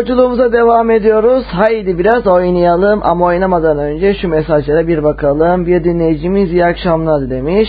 [0.00, 1.44] yolculuğumuza devam ediyoruz.
[1.44, 5.66] Haydi biraz oynayalım ama oynamadan önce şu mesajlara bir bakalım.
[5.66, 7.68] Bir dinleyicimiz iyi akşamlar demiş.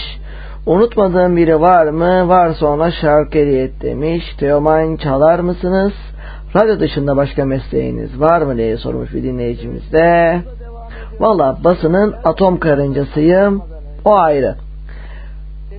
[0.66, 2.30] Unutmadığım biri var mı?
[2.30, 4.24] Varsa ona şarkı hediye demiş.
[4.40, 5.92] Teoman çalar mısınız?
[6.56, 10.40] Radyo dışında başka mesleğiniz var mı diye sormuş bir dinleyicimiz de.
[11.20, 13.62] Valla basının atom karıncasıyım.
[14.06, 14.56] O ayrı.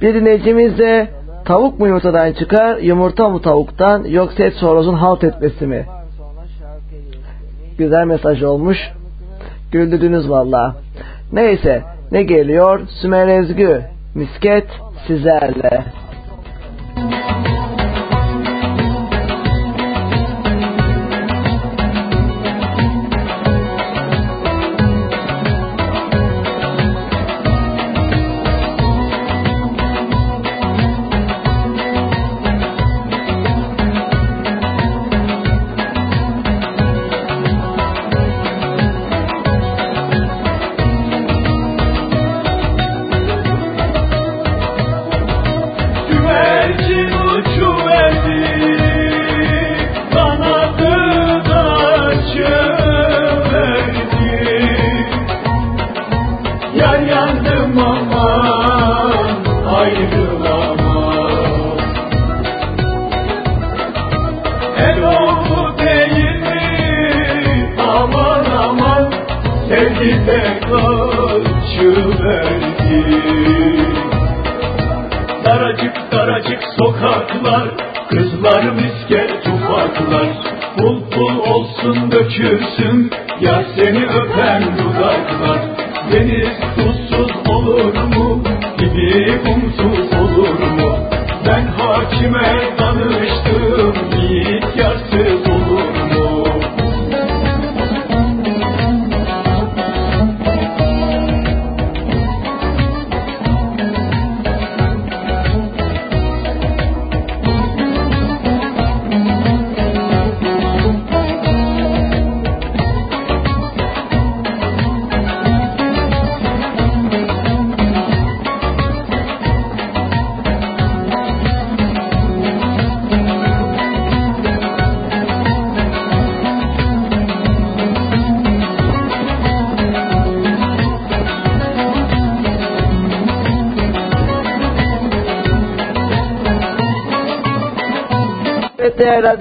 [0.01, 1.09] Bir dinleyicimiz de
[1.45, 5.87] Tavuk mu yumurtadan çıkar, yumurta mı tavuktan, yoksa et sorozun halt etmesi mi?
[7.78, 8.78] Güzel mesaj olmuş.
[9.73, 10.77] Güldürdünüz valla.
[11.32, 11.82] Neyse,
[12.12, 12.81] ne geliyor?
[13.01, 13.82] Sümer Ezgü,
[14.15, 14.66] misket
[15.07, 15.85] sizlerle.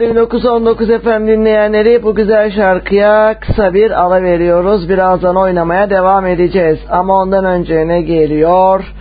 [0.01, 4.89] Radyo 1919 FM dinleyenleri bu güzel şarkıya kısa bir ara veriyoruz.
[4.89, 6.79] Birazdan oynamaya devam edeceğiz.
[6.89, 8.93] Ama ondan önce ne geliyor?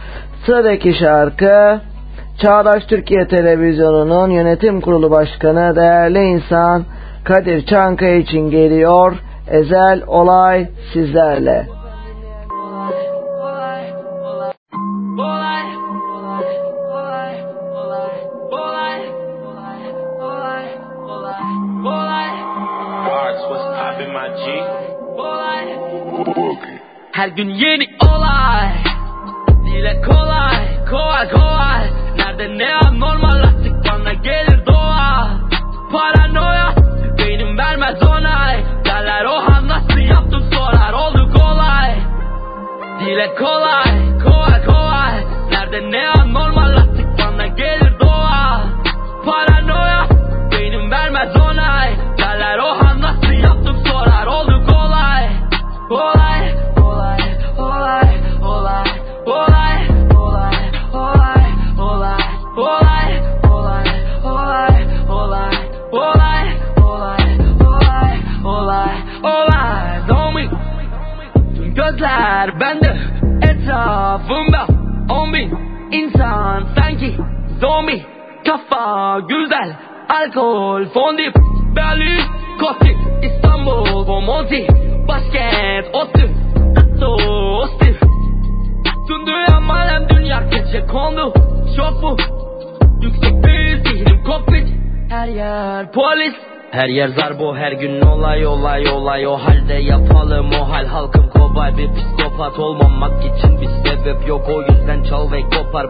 [0.47, 1.81] Sıradaki şarkı
[2.43, 6.85] Çağdaş Türkiye Televizyonu'nun yönetim kurulu başkanı değerli insan
[7.25, 9.13] Kadir Çankaya için geliyor.
[9.51, 11.80] Ezel olay sizlerle.
[27.37, 27.45] Her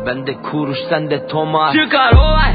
[0.06, 2.54] bende kuruş sende tomar Çıkar olay.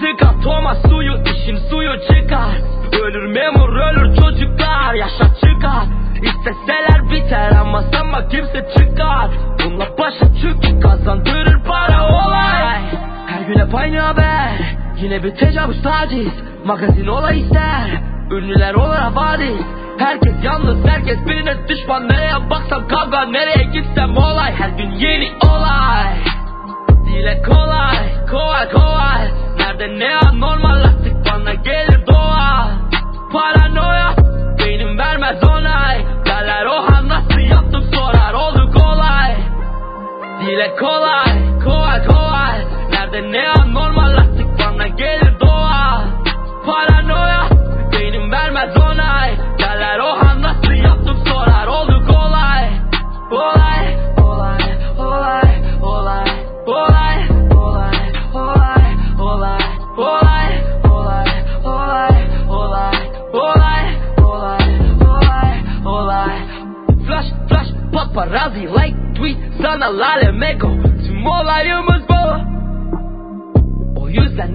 [0.00, 2.54] Sıkar Thomas suyu işin suyu çıkar.
[3.02, 4.94] Ölür memur ölür çocuklar.
[4.94, 5.84] Yaşa çıkar.
[6.22, 9.30] İsteseler biter ama sanma kimse çıkar.
[9.64, 12.80] Bununla başa çünkü kazandırır para olay.
[13.26, 14.76] Her gün hep aynı haber.
[15.00, 16.32] Yine bir tecavüz taciz.
[16.64, 18.02] Magazin olay ister.
[18.30, 19.66] Ünlüler olur havadis
[19.98, 22.08] Herkes yalnız herkes birine düşman.
[22.08, 23.63] Nereye baksam kavga nereye
[28.64, 28.94] Alcohol,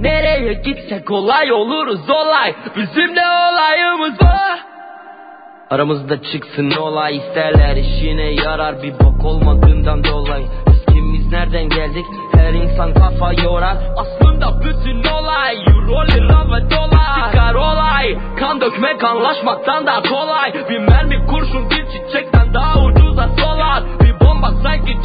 [0.04, 4.40] nereye gitsek olay oluruz olay Bizim de olayımız bu
[5.70, 7.76] Aramızda çıksın olay isterler.
[7.76, 10.46] İşine yarar bir bok olmadığından dolayı.
[10.68, 12.06] Biz kimiz nereden geldik?
[12.36, 13.78] Her insan kafa yorar.
[13.98, 20.54] Aslında bütün olay euro lira dolar Çıkar olay kan dökmek anlaşmaktan da kolay.
[20.70, 23.84] Bir mermi kurşun bir çiçekten daha ucuza solar.
[24.02, 24.98] Bir bomba sanki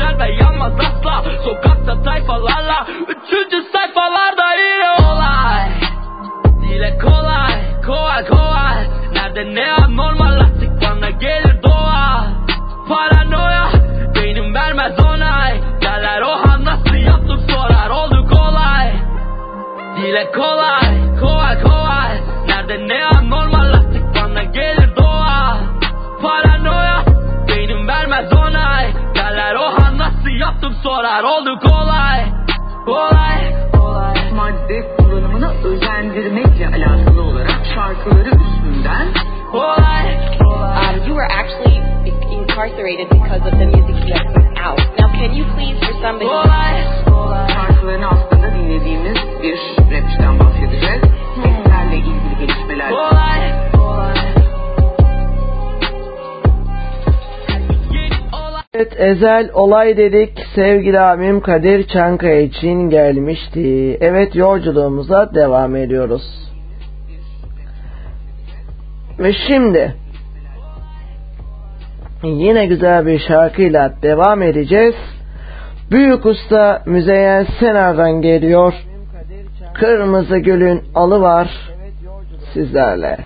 [0.00, 1.24] düşer ve yanmaz asla.
[1.44, 5.70] Sokakta tayfalarla üçüncü sayfalarda yine olay.
[6.62, 8.88] Dile kolay kolay kolay.
[9.12, 12.24] Nerede ne anormal artık bana gelir doğa
[12.88, 13.68] Paranoya
[14.14, 15.60] Beynim vermez onay.
[15.82, 17.40] Derler oha nasıl yaptım?
[17.50, 18.92] Sorar oldu kolay.
[19.96, 20.79] Dile kolay
[31.00, 32.20] sorar oldu kolay
[32.84, 33.40] Kolay
[33.72, 39.08] kolay madde kullanımını özendirmekle alakalı olarak şarkıları üstünden
[39.52, 41.76] kolay Um, you were actually
[42.36, 44.78] incarcerated because of the music you had put out.
[44.98, 46.28] Now, can you please, for somebody...
[47.54, 49.58] şarkılarını aslında dinlediğimiz bir
[49.92, 51.02] rapçiden bahsedeceğiz.
[51.42, 52.92] Seslerle ilgili gelişmeler.
[58.74, 63.98] Evet Ezel olay dedik sevgili abim Kadir Çankaya için gelmişti.
[64.00, 66.22] Evet yolculuğumuza devam ediyoruz.
[69.18, 69.94] Ve şimdi
[72.22, 74.94] yine güzel bir şarkıyla devam edeceğiz.
[75.90, 78.74] Büyük usta Müzeyyen Senar'dan geliyor.
[79.74, 81.50] Kırmızı Gül'ün alı var
[82.54, 83.18] sizlerle.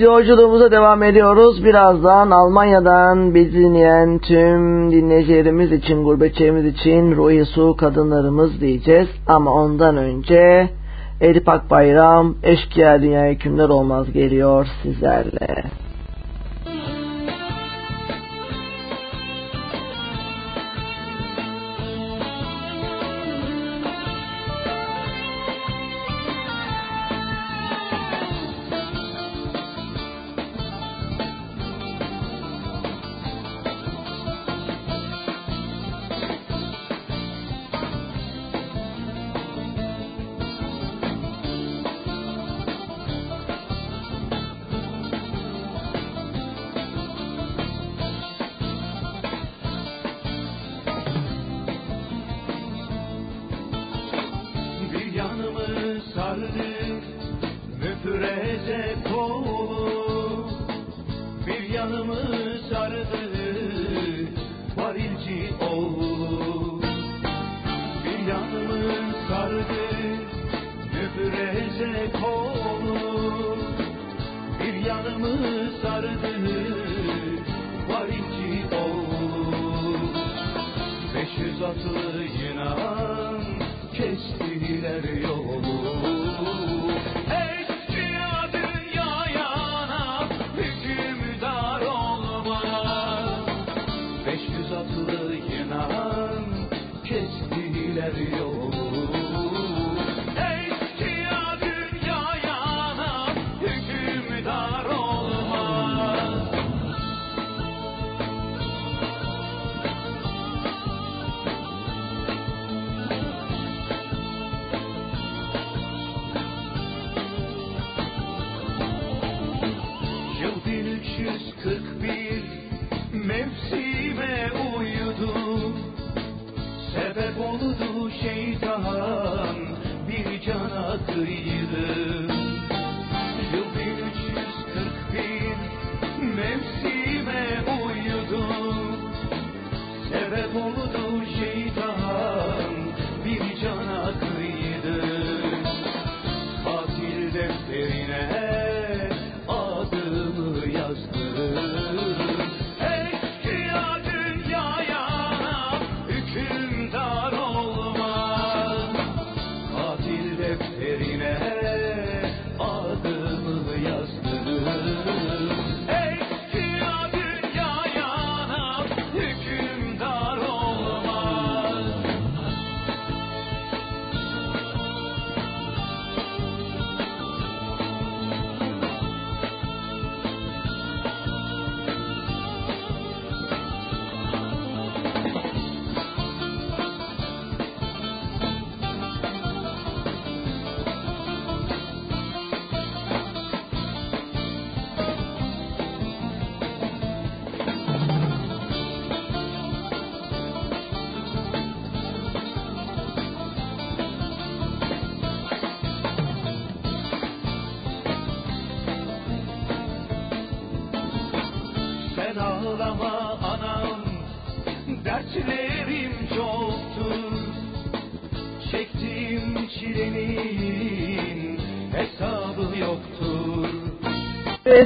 [0.00, 1.64] Yolculuğumuza devam ediyoruz.
[1.64, 9.08] Birazdan Almanya'dan bizi dinleyen tüm dinleyicilerimiz için, gurbetçilerimiz için Ruhi Su kadınlarımız diyeceğiz.
[9.26, 10.70] Ama ondan önce
[11.20, 15.64] Edip Akbayram Eşkıya Dünya Hükümler Olmaz geliyor sizlerle.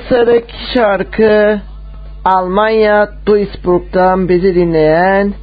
[0.09, 1.60] Sıradaki şarkı
[2.24, 5.35] Almanya Duisburg'dan bizi dinleyen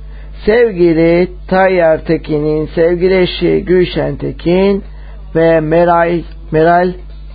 [0.46, 4.84] sevgili Tayyar Tekin'in sevgili eşi Gülşen Tekin
[5.36, 6.22] ve Meral,
[6.52, 6.92] Meral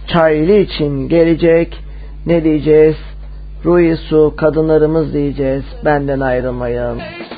[0.06, 1.76] Çaylı için gelecek
[2.26, 2.96] ne diyeceğiz?
[3.64, 5.64] Ruhi su kadınlarımız diyeceğiz.
[5.84, 6.98] Benden ayrılmayın.
[6.98, 7.35] hükümdar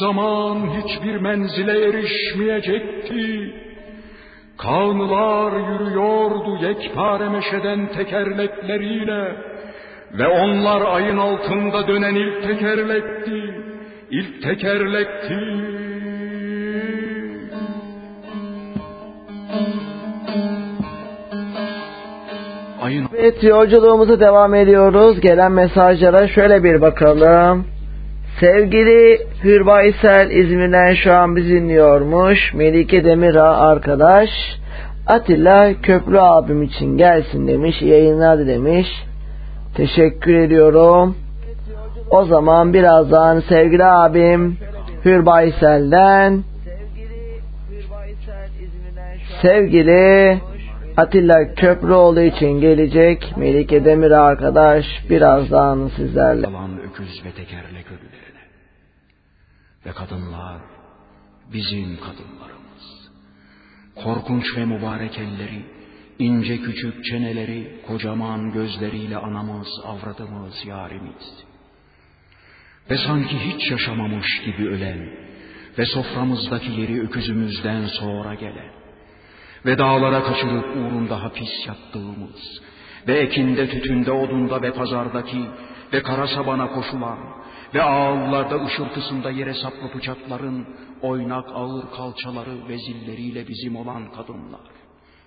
[0.00, 3.54] zaman hiçbir menzile erişmeyecekti.
[4.58, 9.36] Kanlılar yürüyordu yekpare meşeden tekerlekleriyle
[10.18, 13.54] ve onlar ayın altında dönen ilk tekerlekti,
[14.10, 15.40] ilk tekerlekti.
[22.82, 23.06] Ayın...
[23.16, 25.20] Evet yolculuğumuza devam ediyoruz.
[25.20, 27.79] Gelen mesajlara şöyle bir bakalım.
[28.38, 32.54] Sevgili Hürbaysel İzmir'den şu an bizi dinliyormuş.
[32.54, 34.28] Melike Demira arkadaş.
[35.06, 37.82] Atilla Köprü abim için gelsin demiş.
[37.82, 38.86] Yayınlar demiş.
[39.74, 41.16] Teşekkür ediyorum.
[42.10, 44.56] O zaman birazdan sevgili abim
[45.04, 46.42] Hürbaysel'den
[49.42, 50.40] sevgili
[50.96, 56.46] Atilla Köprüoğlu için gelecek Melike Demir arkadaş birazdan sizlerle.
[56.46, 57.22] Yalan öküz.
[59.86, 60.60] Ve kadınlar
[61.52, 63.10] bizim kadınlarımız.
[63.94, 65.64] Korkunç ve mübarek elleri,
[66.18, 71.44] ince küçük çeneleri, kocaman gözleriyle anamız, avradımız, yarimiz.
[72.90, 75.10] Ve sanki hiç yaşamamış gibi ölen
[75.78, 78.72] ve soframızdaki yeri öküzümüzden sonra gelen
[79.66, 82.60] ve dağlara kaçırıp uğrunda hapis yattığımız
[83.08, 85.44] ve ekinde, tütünde, odunda ve pazardaki
[85.92, 87.18] ve kara sabana koşulan
[87.74, 90.66] ve ağıllarda ışıltısında yere saplı bıçakların
[91.02, 94.70] oynak ağır kalçaları ve zilleriyle bizim olan kadınlar,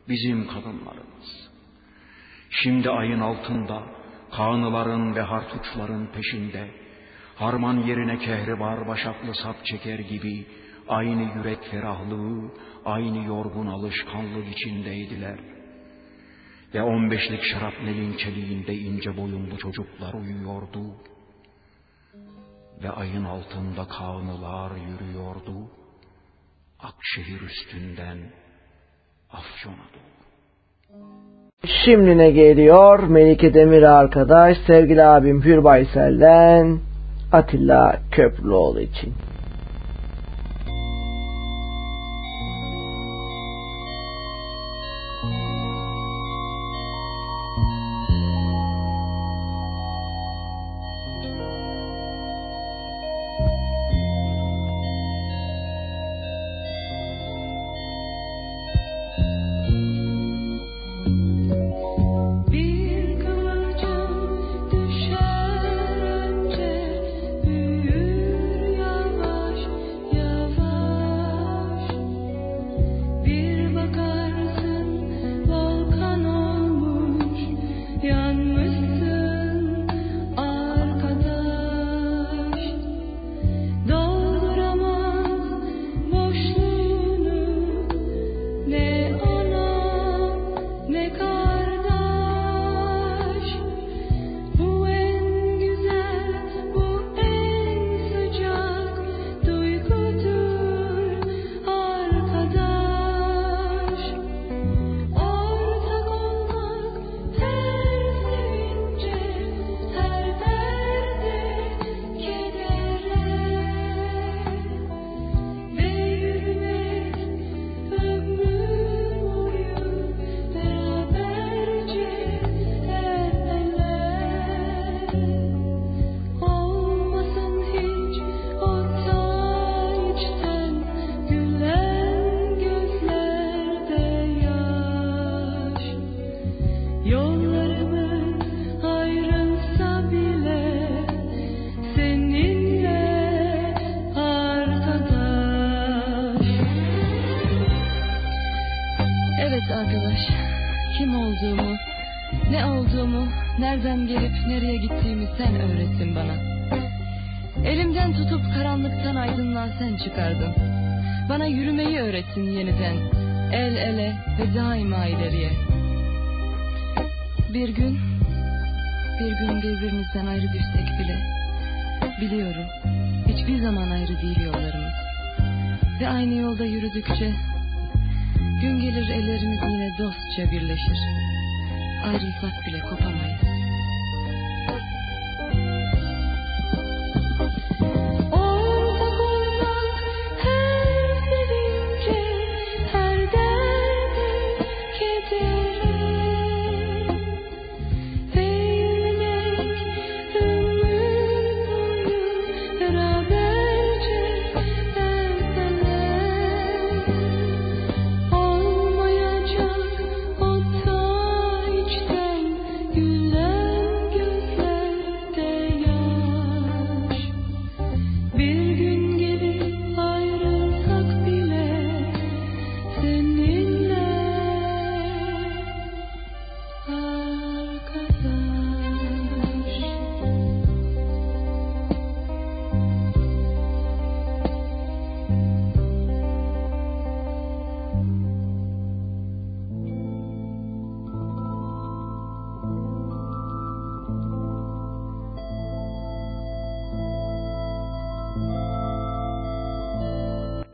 [0.10, 1.50] bizim kadınlarımız.
[2.50, 3.84] Şimdi ayın altında
[4.32, 6.72] kanıların ve hartuçların peşinde,
[7.36, 10.46] harman yerine kehribar başaklı sap çeker gibi
[10.90, 12.52] aynı yürek ferahlığı,
[12.86, 15.40] aynı yorgun alışkanlık içindeydiler.
[16.74, 21.13] Ve on beşlik şarapnelin çeliğinde ince boyunlu çocuklar uyuyordu.
[22.84, 25.70] Ve ayın altında kağnılar yürüyordu.
[26.80, 28.18] Akşehir üstünden
[29.30, 30.14] Afyon'a doğru.
[31.86, 33.00] Şimdi ne geliyor?
[33.00, 36.80] Melike Demir arkadaş, sevgili abim Hür Baysel'den
[37.32, 39.14] Atilla Köprülüoğlu için.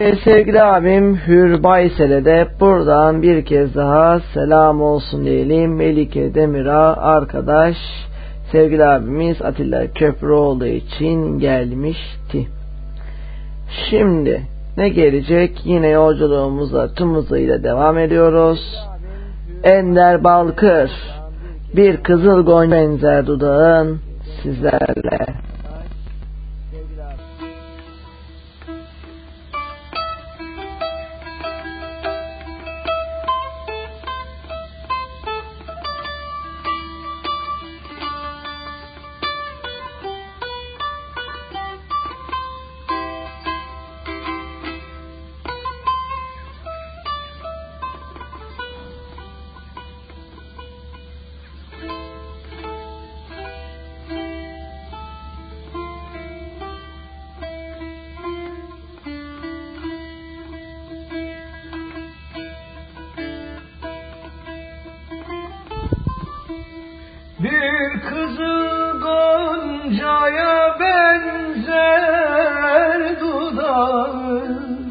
[0.09, 5.75] Ve sevgili abim Hür Baysel'e de buradan bir kez daha selam olsun diyelim.
[5.75, 7.75] Melike Demir'a arkadaş
[8.51, 12.47] sevgili abimiz Atilla Köprüoğlu için gelmişti.
[13.89, 14.41] Şimdi
[14.77, 15.65] ne gelecek?
[15.65, 18.59] Yine yolculuğumuza tüm hızıyla devam ediyoruz.
[19.63, 20.91] Ender Balkır
[21.75, 23.99] bir kızıl gonca benzer dudağın
[24.43, 25.38] sizlerle.
[68.01, 72.11] Kızıl goncaya benzer
[73.19, 74.89] dudağın.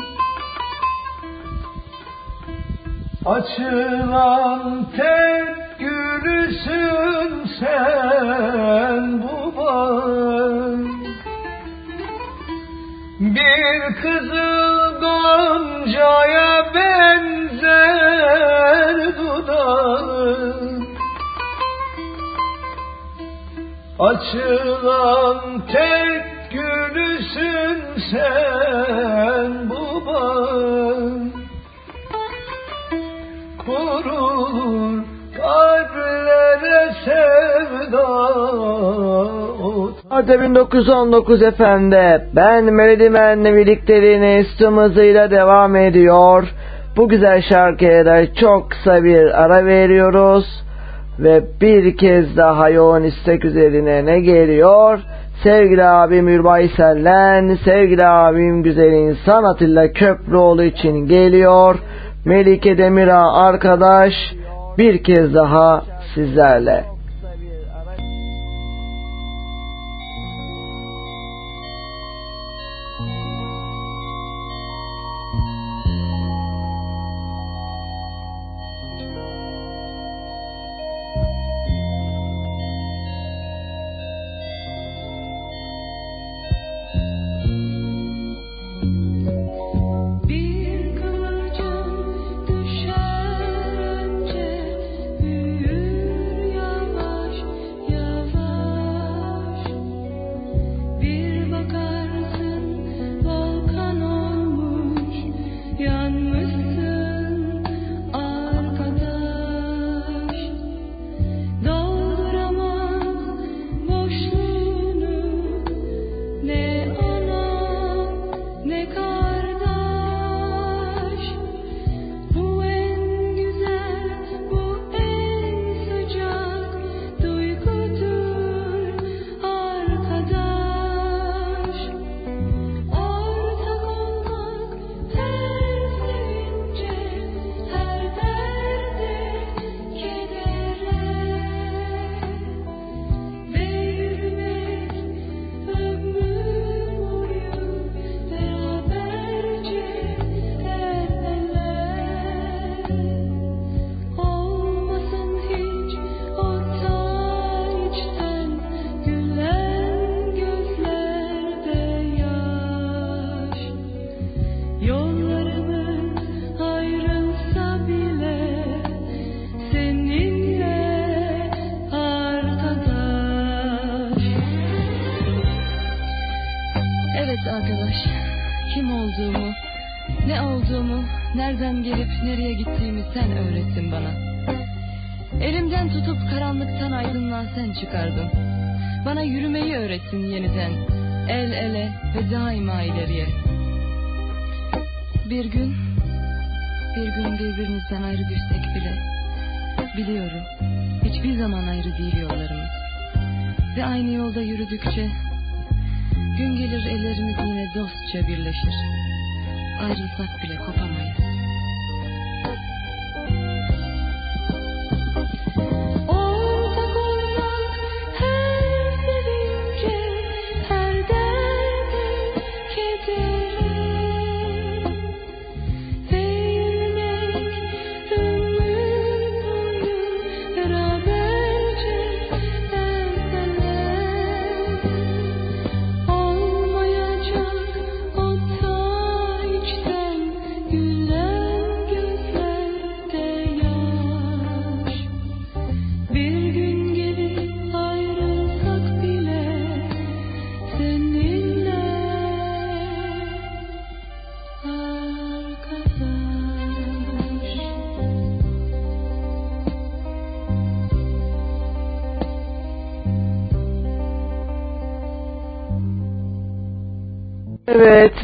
[3.27, 8.08] Açılan tek gülüsün sen
[23.99, 31.33] Açılan tek gülüsün sen bu bağın
[33.67, 35.03] Kurulur
[35.37, 38.09] kalplere sevda
[40.11, 42.29] Madde 1919 efendi.
[42.37, 46.55] Ben Melody Man'le birlikteliğine tüm hızıyla devam ediyor.
[46.97, 50.68] Bu güzel şarkıya da çok kısa bir ara veriyoruz.
[51.19, 54.99] Ve bir kez daha yoğun istek üzerine ne geliyor?
[55.43, 61.79] Sevgili abim Ürbay Sellen, sevgili abim güzel insan Atilla Köprüoğlu için geliyor.
[62.25, 64.13] Melike Demir'a arkadaş
[64.79, 65.83] bir kez daha
[66.15, 66.98] sizlerle.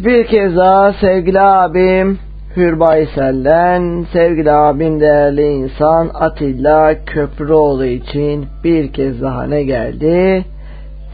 [0.05, 2.19] Bir kez daha sevgili abim
[2.57, 10.45] Hürbaysel'den sevgili abim değerli insan Atilla Köprüoğlu için bir kez daha ne geldi?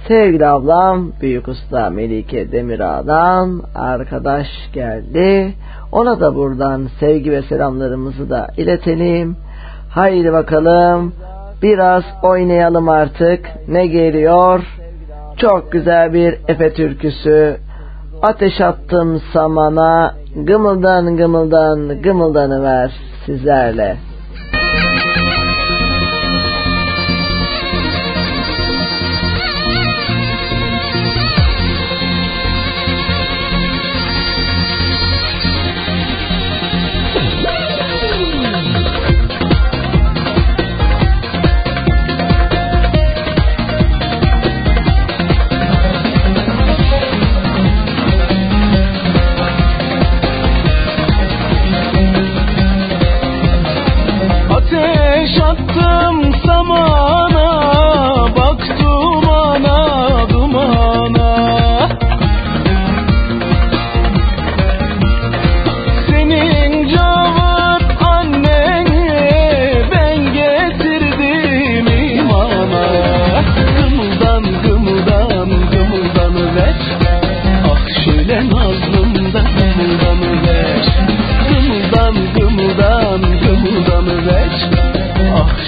[0.09, 5.53] Sevgili ablam Büyük Usta Melike Demirağ'dan arkadaş geldi.
[5.93, 9.37] Ona da buradan sevgi ve selamlarımızı da iletelim.
[9.91, 11.13] Haydi bakalım
[11.63, 13.49] biraz oynayalım artık.
[13.69, 14.61] Ne geliyor?
[15.37, 17.57] Çok güzel bir Efe türküsü.
[18.23, 22.93] Ateş attım samana, gımıldan gımıldan gımıldanı ver
[23.27, 24.10] sizlerle.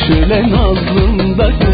[0.06, 1.71] Şöyle nazlımda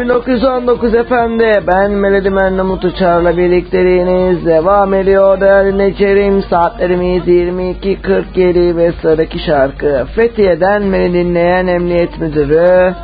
[0.00, 6.42] 1919 efendi ben Melodi Mennamut Uçar'la birlikteliğiniz devam ediyor değerli dinleyicilerim.
[6.42, 12.94] Saatlerimiz 22.47 ve sıradaki şarkı Fethiye'den beni dinleyen Emniyet Müdürü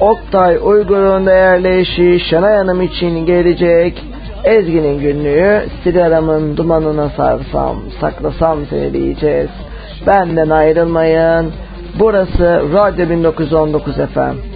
[0.00, 4.04] Oktay Uygur'un değerli eşi Şenay Hanım için gelecek.
[4.44, 9.50] Ezgi'nin günlüğü sigaramın dumanına sarsam saklasam seni diyeceğiz.
[10.06, 11.52] Benden ayrılmayın.
[12.00, 14.55] Burası Radyo 1919 efendim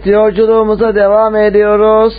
[0.00, 2.14] Evet yolculuğumuza devam ediyoruz.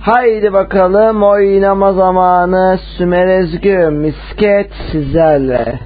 [0.00, 5.80] Haydi bakalım oynama zamanı Sümer Ezgü misket sizlerle.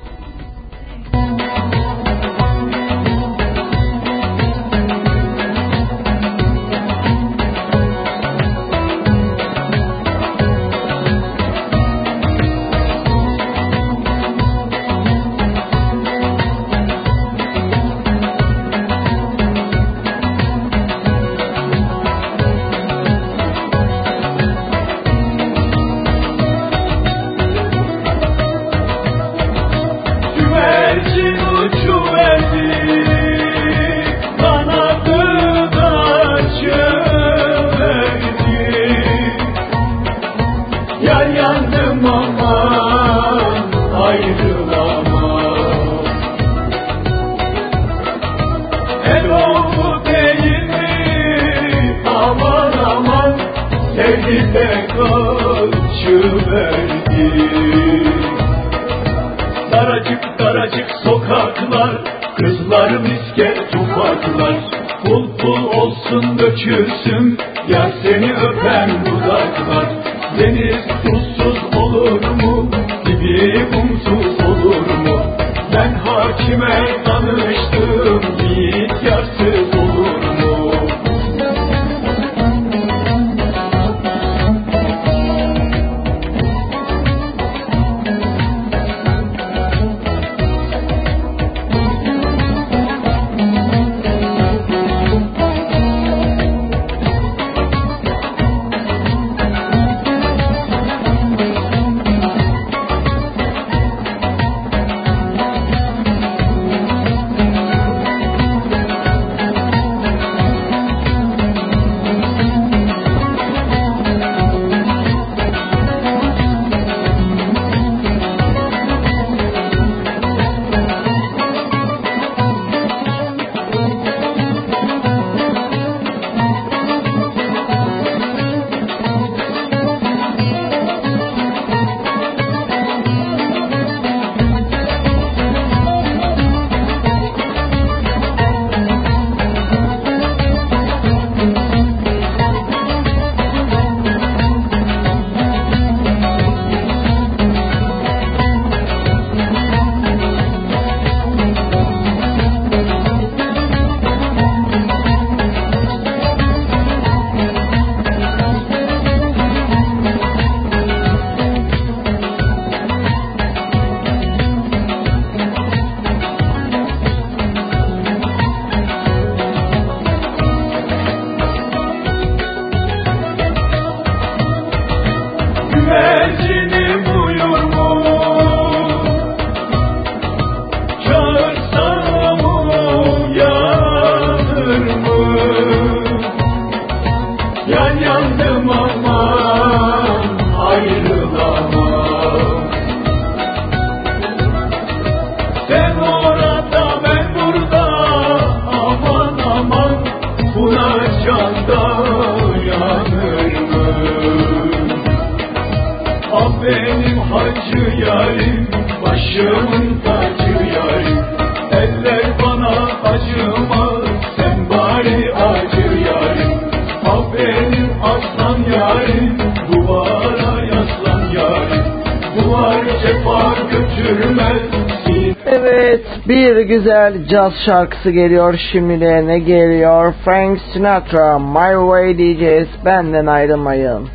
[227.28, 230.14] caz şarkısı geliyor şimdi ne geliyor?
[230.24, 232.68] Frank Sinatra, My Way diyeceğiz.
[232.84, 234.08] Benden ayrılmayın.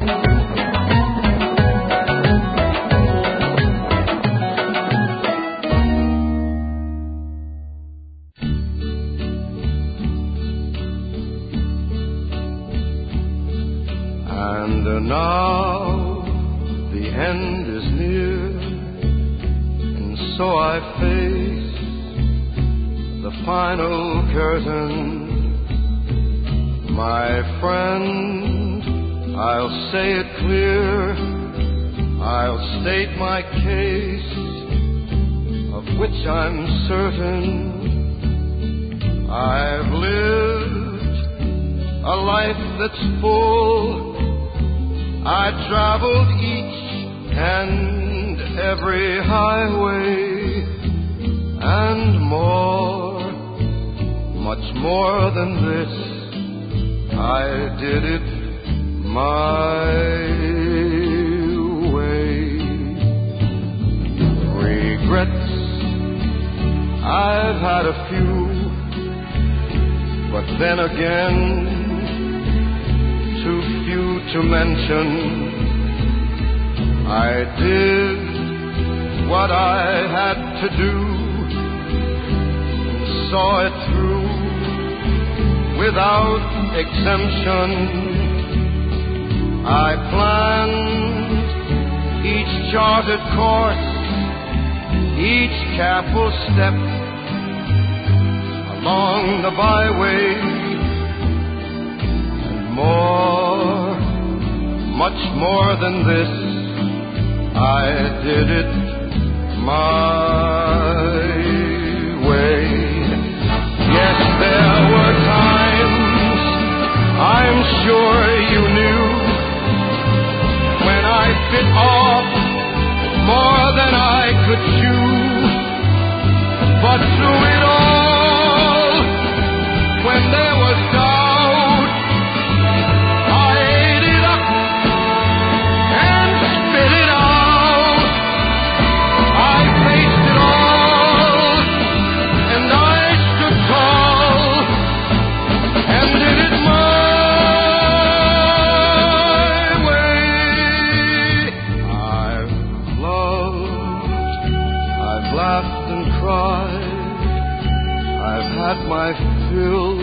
[159.78, 159.96] feel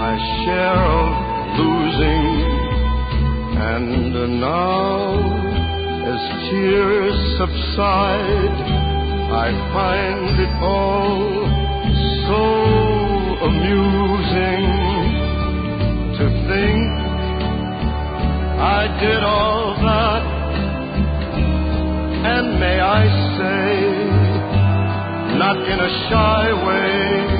[0.00, 1.10] my share of
[1.58, 2.26] losing.
[3.70, 5.14] And now,
[6.12, 8.58] as tears subside,
[9.44, 11.20] I find it all
[12.26, 12.44] so
[13.48, 14.66] amusing
[16.18, 16.90] to think
[18.58, 20.24] I did all that.
[22.32, 23.02] And may I
[23.38, 23.68] say,
[25.38, 27.39] not in a shy way.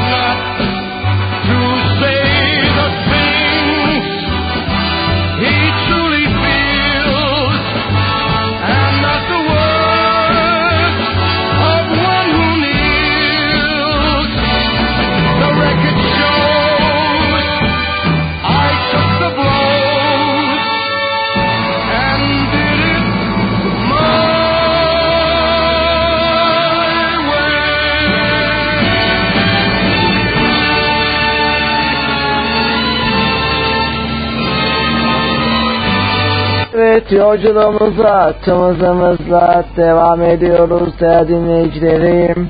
[36.91, 42.49] Evet yolculuğumuza çımızımızla devam ediyoruz değerli dinleyicilerim.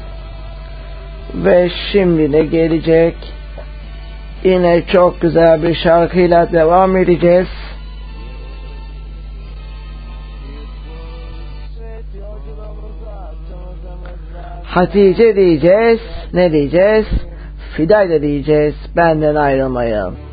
[1.35, 3.15] Ve şimdi de gelecek
[4.43, 7.47] yine çok güzel bir şarkıyla devam edeceğiz.
[14.63, 15.99] Hatice diyeceğiz,
[16.33, 17.05] ne diyeceğiz?
[17.77, 20.31] Fidayla diyeceğiz, benden ayrılmayın.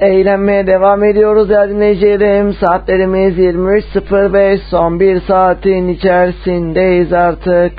[0.00, 2.54] Eğlenmeye devam ediyoruz değerli dinleyicilerim.
[2.54, 7.72] Saatlerimiz 23.05 son bir saatin içerisindeyiz artık.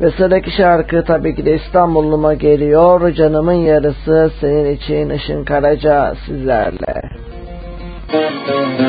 [0.00, 3.12] Ve sıradaki şarkı tabii ki de İstanbul'uma geliyor.
[3.12, 7.02] Canımın yarısı senin için Işın Karaca sizlerle.
[8.12, 8.83] Zaten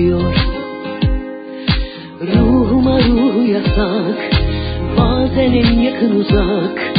[0.00, 0.34] düşüyor
[2.20, 4.30] Ruhuma ruhu yasak
[4.98, 6.92] Bazen en yakın uzak.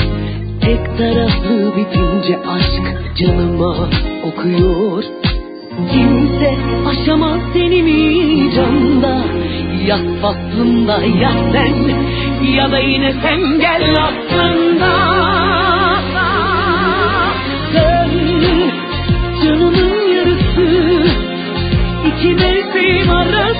[0.61, 3.89] Tek taraflı bitince aşk canıma
[4.23, 5.03] okuyor.
[5.91, 6.57] Kimse
[6.87, 9.21] aşamaz seni mi canda?
[9.87, 11.73] Ya aklımda ya sen
[12.55, 14.93] Ya da yine sen gel aklımda
[17.73, 18.09] Sen
[19.43, 19.90] canımı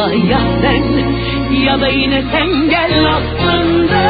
[0.00, 0.82] yola ya sen
[1.64, 4.04] ya da yine sen gel aslında.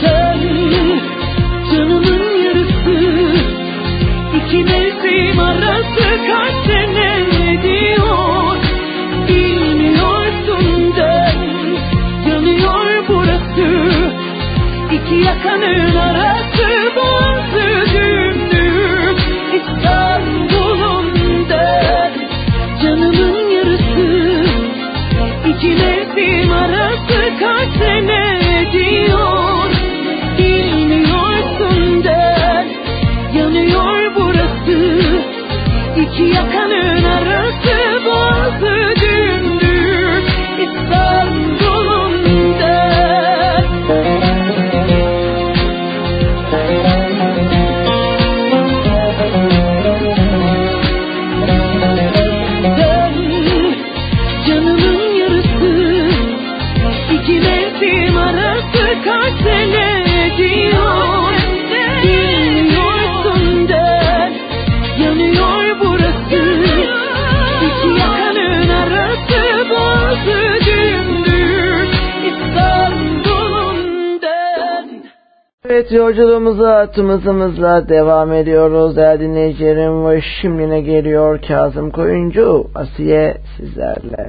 [0.00, 0.40] Sen
[1.70, 2.96] canımın yarısı
[4.38, 8.56] iki mevsim arası kaç sene ne diyor
[9.28, 11.38] bilmiyorsun dön
[12.30, 13.68] yanıyor burası
[14.92, 16.39] iki yakanın arası.
[75.90, 84.19] Evet yolculuğumuza atımızımızla devam ediyoruz değerli dinleyicilerim ve şimdine geliyor Kazım Koyuncu Asiye sizlerle.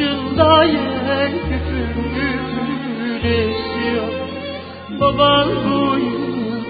[0.00, 4.08] başında yer küfür müfür esiyor
[5.00, 6.10] Baban boyu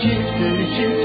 [0.00, 1.03] chieftain.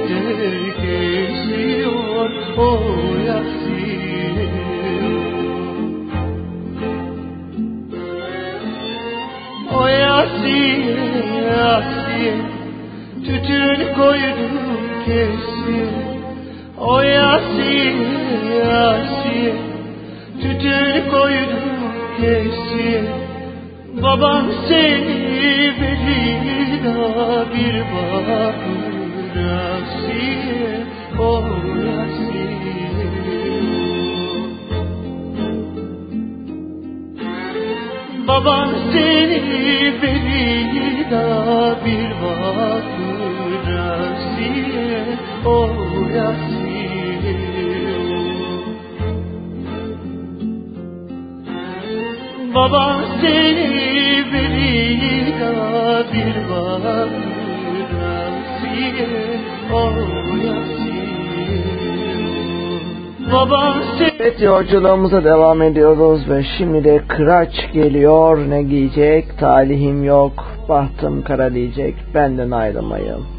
[64.69, 68.49] Yolculuğumuza devam ediyoruz ve şimdi de kıraç geliyor.
[68.49, 69.39] Ne giyecek?
[69.39, 70.45] Talihim yok.
[70.69, 71.95] Bahtım kara diyecek.
[72.13, 73.38] Benden ayrılmayın.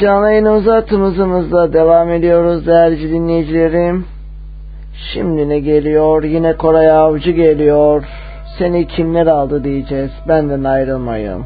[0.00, 4.04] Canlı yayınımıza hattımızımızla devam ediyoruz değerli dinleyicilerim.
[5.12, 6.24] Şimdi ne geliyor?
[6.24, 8.04] Yine Koray Avcı geliyor.
[8.58, 10.10] Seni kimler aldı diyeceğiz.
[10.28, 11.44] Benden ayrılmayın.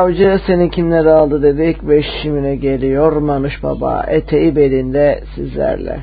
[0.00, 6.00] Avcı seni kimleri aldı dedik ve şimine geliyor Manuş Baba eteği belinde sizlerle.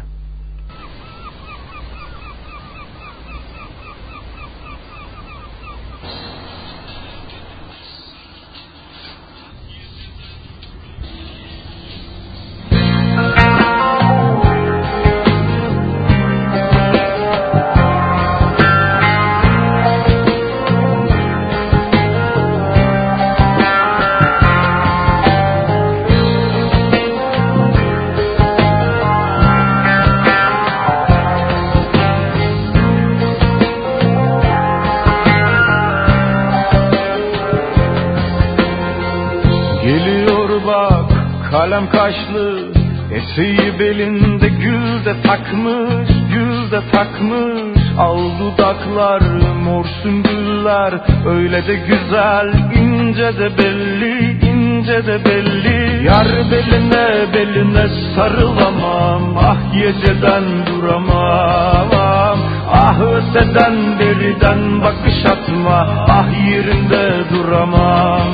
[51.67, 52.49] De güzel
[52.81, 56.03] ince de belli ince de belli.
[56.07, 62.39] Yar beline beline sarılamam Ah geceden duramam.
[62.71, 65.79] Ah öteden beriden bakış atma
[66.17, 68.27] Ah yerinde duramam.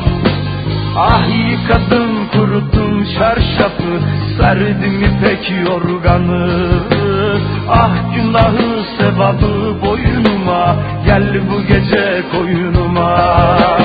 [0.98, 3.94] Ah yıkadım kuruttum çarşafı
[4.38, 6.70] Serdim ipek yorganı.
[7.70, 12.63] Ah günahı sevabı boynuma Gel bu gece koyunuma
[13.04, 13.83] Noah.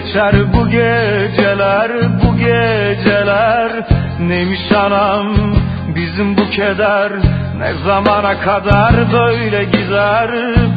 [0.00, 1.90] Geçer bu geceler
[2.22, 3.72] bu geceler.
[4.20, 5.26] Neymiş anam
[5.94, 7.12] bizim bu keder?
[7.58, 10.30] Ne zamana kadar böyle gider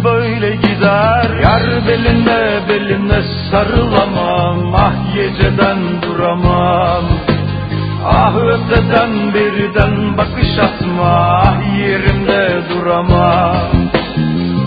[0.03, 1.25] böyle gider?
[1.43, 3.21] Yar beline beline
[3.51, 7.03] sarılamam Ah geceden duramam.
[8.05, 13.71] Ah öteden beriden bakış atma Ah yerimde duramam.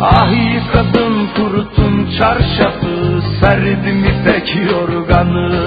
[0.03, 1.86] Ah yıkadım kuruttum
[2.19, 5.67] çarşafı Serdim ipek yorganı.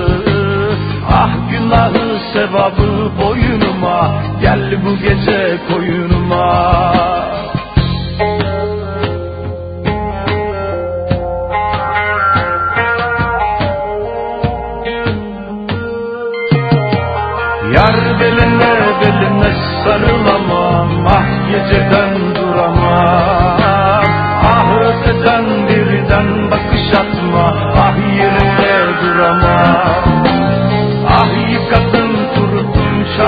[1.12, 4.12] Ah günahı sevabı boyunuma
[4.42, 7.09] Gel bu gece koyunuma.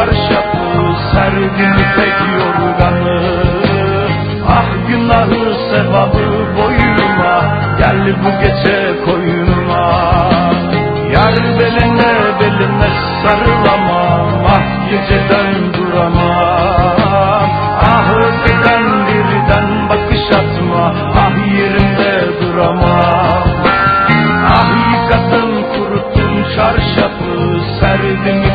[0.02, 3.22] çarşafı serdim tek yorganı.
[4.48, 7.36] Ah günahı sevabı boyuma
[7.78, 9.86] Gel bu gece koyunuma
[11.14, 12.90] Yar beline beline
[13.24, 17.50] sarılamam Ah geceden duramam
[17.82, 23.44] Ah öteden birden bakış atma Ah yerimde duramam
[24.54, 28.51] Ah yıkadım kuruttum çarşafı serdim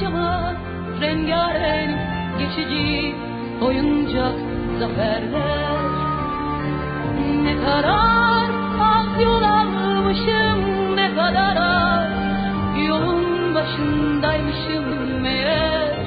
[0.00, 0.54] Harcama
[1.00, 1.98] rengarenk
[2.38, 3.14] geçici
[3.60, 4.34] oyuncak
[4.78, 5.90] zaferler.
[7.44, 12.08] Ne kadar az ah yol almışım ne kadar az
[12.88, 16.06] Yolun başındaymışım meğer.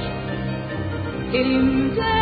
[1.33, 2.13] Elimde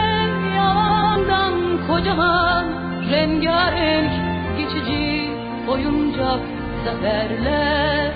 [0.56, 1.54] yalandan
[1.88, 2.66] kocaman
[3.12, 4.12] rengarenk
[4.58, 5.30] geçici
[5.68, 6.40] oyuncak
[6.86, 8.14] zaferler.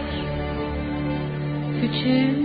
[1.82, 2.45] Küçük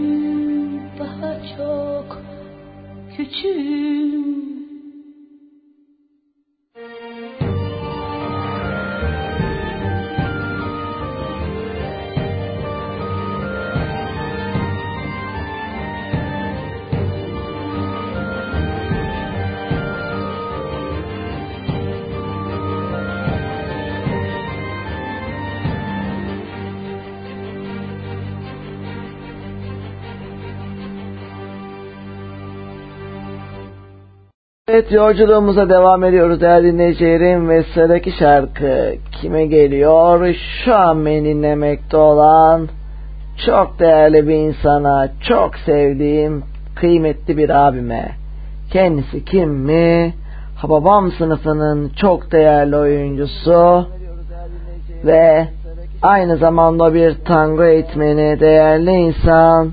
[3.32, 4.19] 去。
[34.72, 40.34] Evet yolculuğumuza devam ediyoruz değerli dinleyicilerim ve sıradaki şarkı kime geliyor?
[40.64, 42.68] Şu an beni dinlemekte olan
[43.46, 46.42] çok değerli bir insana, çok sevdiğim
[46.76, 48.08] kıymetli bir abime.
[48.72, 50.14] Kendisi kim mi?
[50.56, 53.86] Hababam sınıfının çok değerli oyuncusu
[55.04, 55.48] ve
[56.02, 59.70] aynı zamanda bir tango eğitmeni, değerli insan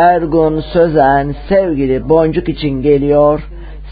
[0.00, 3.40] Ergun Sözen sevgili Boncuk için geliyor.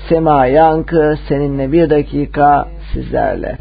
[0.09, 3.59] Sema Yankı seninle bir dakika sizlerle.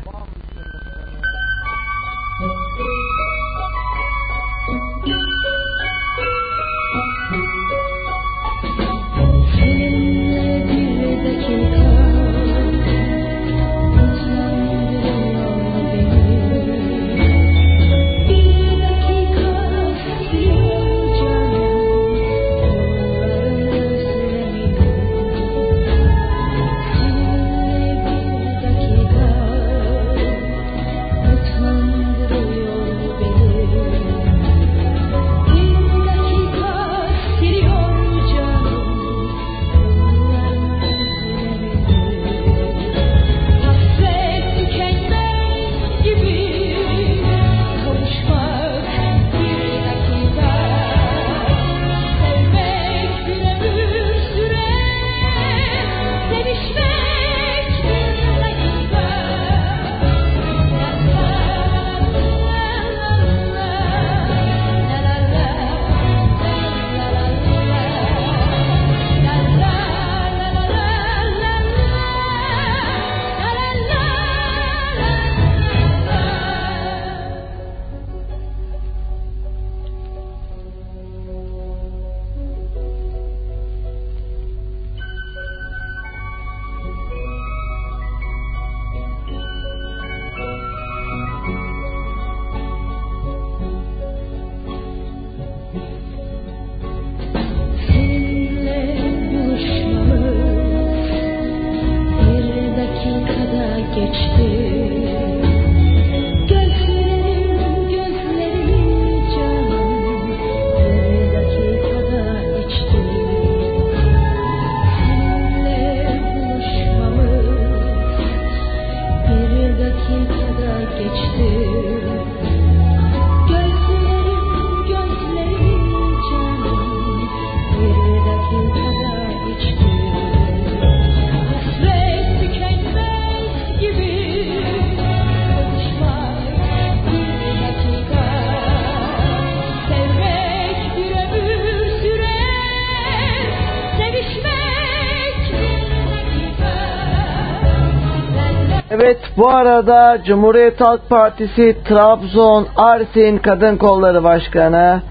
[149.87, 155.01] Bu arada Cumhuriyet Halk Partisi Trabzon Arsin Kadın Kolları Başkanı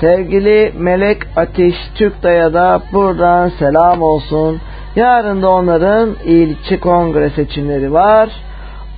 [0.00, 4.60] sevgili Melek Ateş Türkday'a da buradan selam olsun.
[4.96, 8.28] Yarın da onların ilçe kongre seçimleri var.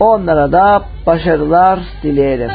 [0.00, 2.50] Onlara da başarılar dileyelim.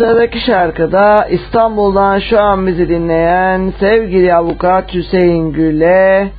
[0.00, 6.30] Sıradaki şarkıda İstanbul'dan şu an bizi dinleyen sevgili avukat Hüseyin Gül'e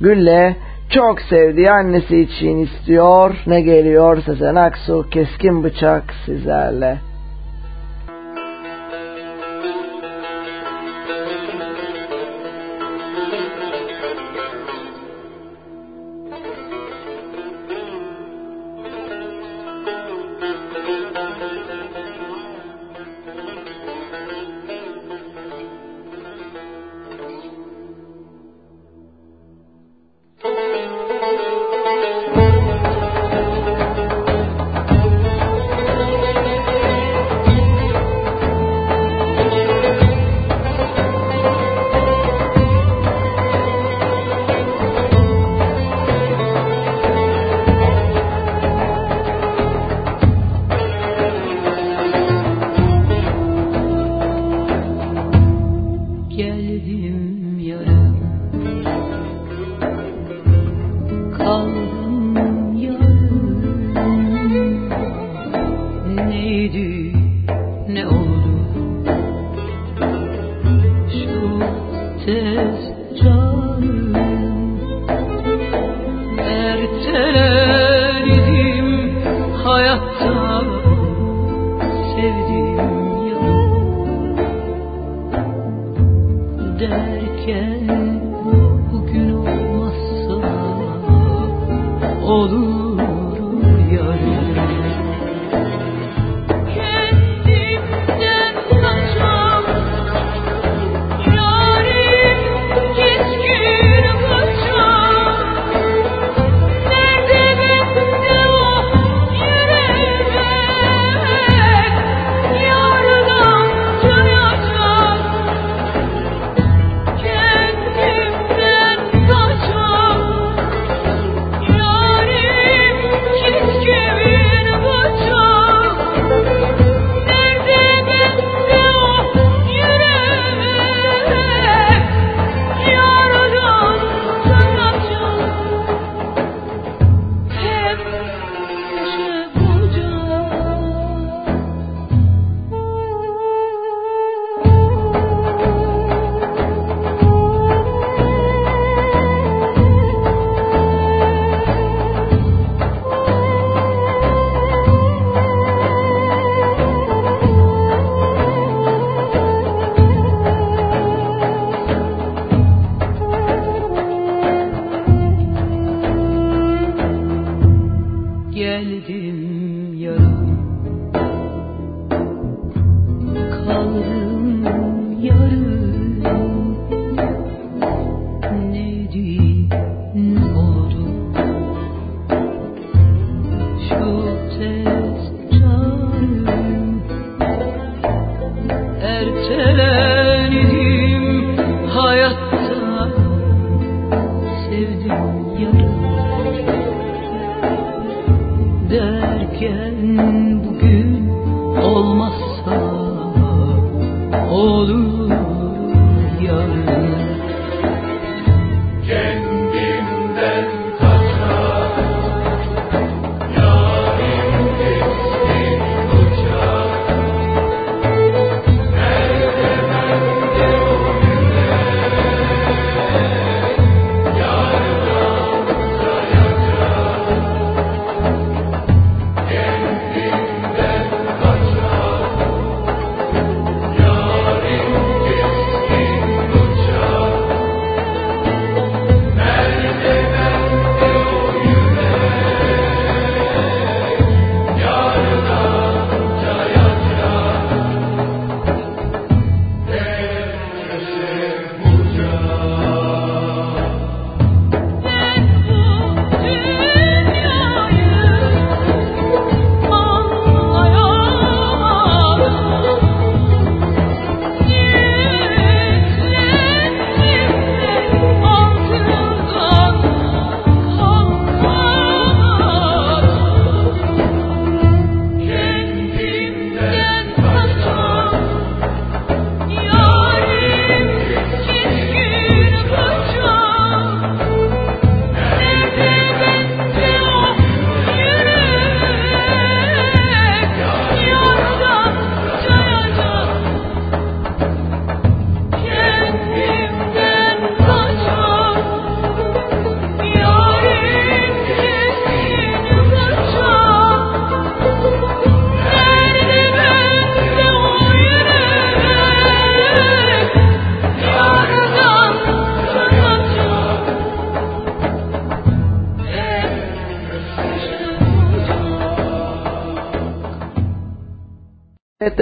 [0.00, 0.54] Gül'le
[0.90, 3.34] çok sevdiği annesi için istiyor.
[3.46, 7.11] Ne geliyor Sezen Aksu keskin bıçak sizlerle.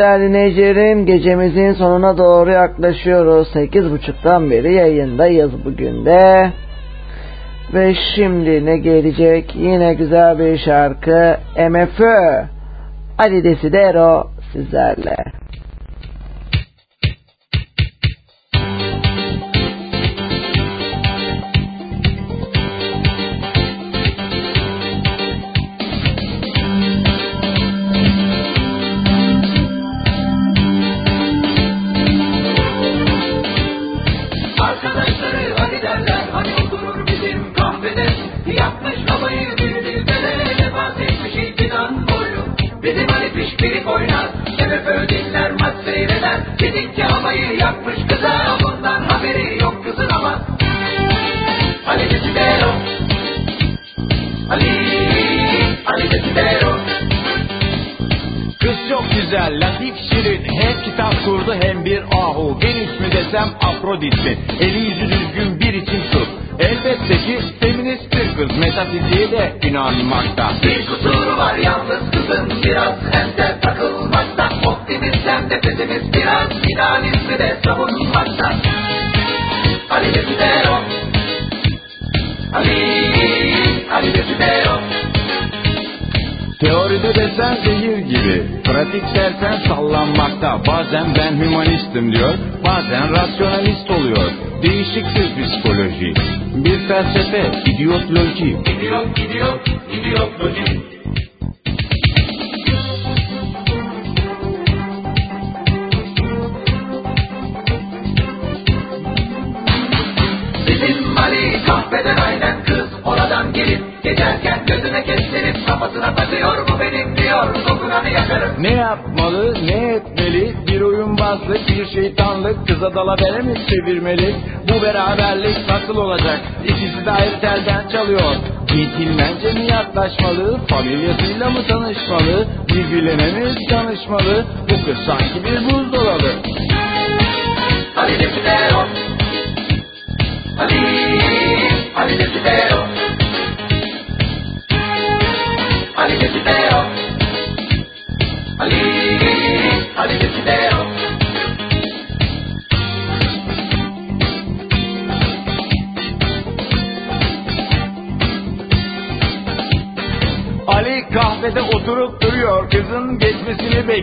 [0.01, 3.49] Değerli dinleyicilerim gecemizin sonuna doğru yaklaşıyoruz.
[3.49, 6.51] 8.30'dan beri yayındayız bugün de.
[7.75, 9.57] Ve şimdi ne gelecek?
[9.57, 11.37] Yine güzel bir şarkı.
[11.71, 12.45] MFÖ.
[13.19, 15.20] Ali Desidero sizlerle.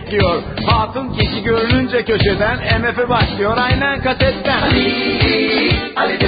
[0.08, 0.42] Bekliyor.
[0.66, 3.56] Hatun kişi görününce köşeden MF'e başlıyor.
[3.56, 4.62] Aynen kasetten.
[4.62, 6.18] Ali, Ali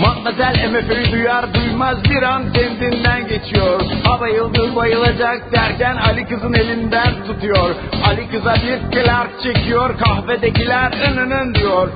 [0.00, 3.80] Matmazel MF'yi duyar duymaz bir an kendinden geçiyor.
[4.04, 7.74] Ha bayıldı bayılacak derken Ali kızın elinden tutuyor.
[8.04, 11.88] Ali kıza bir Clark çekiyor kahvedekiler ınının diyor.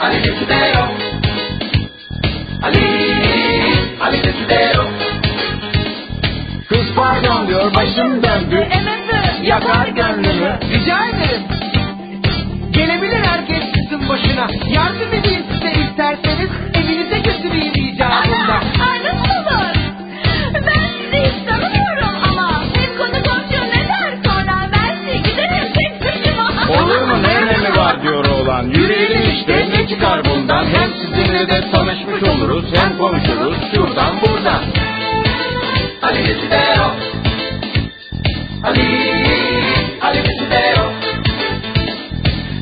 [0.00, 0.86] Ali Desidero
[2.62, 2.99] Ali
[4.30, 4.84] Ali Desidero
[6.68, 8.68] Kız pardon diyor başım döndü
[9.42, 11.42] Yakar gönlümü Rica ederim.
[12.70, 14.46] Gelebilir herkes sizin başına.
[14.68, 16.50] Yardım edeyim size isterseniz.
[16.74, 18.60] Evinize götüreyim icabında.
[18.90, 19.74] Ay nasıl olur?
[20.66, 26.04] Ben sizi hiç tanımıyorum ama hem konu komşu ne der sonra ben size giderim tek
[26.04, 26.82] başıma.
[26.82, 28.99] Olur mu ne önemi var diyor oğlan Yürüyelim
[29.40, 30.64] işte ne çıkar bundan.
[30.64, 34.64] Hem sizinle de tanışmış oluruz Hem konuşuruz şuradan buradan.
[36.02, 36.96] Ali Desidero
[38.64, 39.09] Ali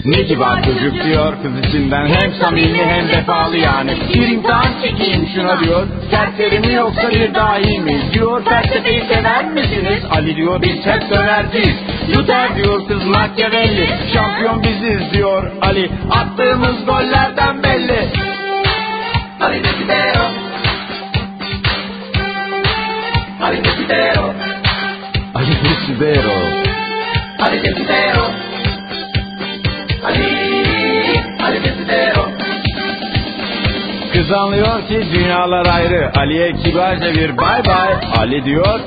[0.08, 1.34] Ne kibar çocuk diyor.
[1.42, 3.96] Kız içinden Hem samimi hem vefalı yani.
[4.14, 5.86] Bir imtihan çekeyim şuna diyor.
[6.10, 8.00] Serseri mi yoksa bir dahi mi?
[8.12, 10.02] Diyor felsefeyi sever misiniz?
[10.10, 11.76] Ali diyor biz hep dönerciyiz
[12.16, 13.88] Luther diyor kız Machiavelli.
[14.14, 15.90] Şampiyon biziz diyor Ali.
[16.10, 18.08] Attığımız gollerden belli.
[19.40, 20.24] Ali Desidero
[23.42, 24.34] Ali Desidero
[25.34, 26.40] Ali Desidero
[27.40, 28.47] Ali Desidero
[30.08, 30.24] Ali
[31.44, 32.24] Ali Desidero
[34.12, 36.10] Kız anlıyor ki dünyalar ayrı.
[36.16, 37.94] Ali'ye kibarca bir bay bay.
[38.18, 38.80] Ali diyor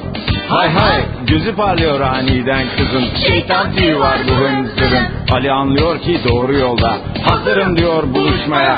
[0.50, 3.06] Hay hay gözü parlıyor aniden kızın.
[3.28, 6.98] Şeytan tüyü var bu hınzırın Ali anlıyor ki doğru yolda.
[7.24, 8.78] Hazırım diyor buluşmaya.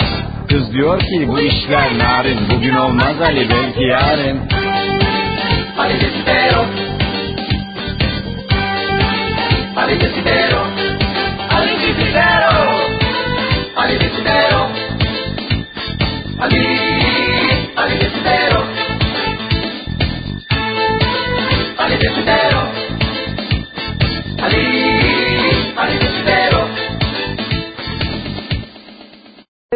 [0.49, 2.39] Kız diyor ki bu işler narin.
[2.55, 4.39] Bugün olmaz Ali belki yarın.
[5.77, 6.65] Ali Desidero
[9.77, 10.63] Ali Desidero
[11.57, 12.32] Ali Desidero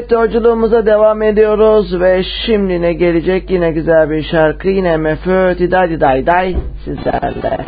[0.09, 5.89] Evet yolculuğumuza devam ediyoruz ve şimdi ne gelecek yine güzel bir şarkı yine MFÖ Diday
[5.89, 6.55] Diday Day
[6.85, 7.65] sizlerle.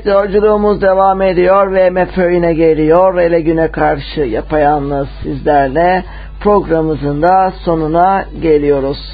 [0.00, 3.18] Evet yolculuğumuz devam ediyor ve MFÖ'üne geliyor.
[3.18, 6.04] Ele güne karşı yapayalnız sizlerle
[6.40, 9.09] programımızın da sonuna geliyoruz.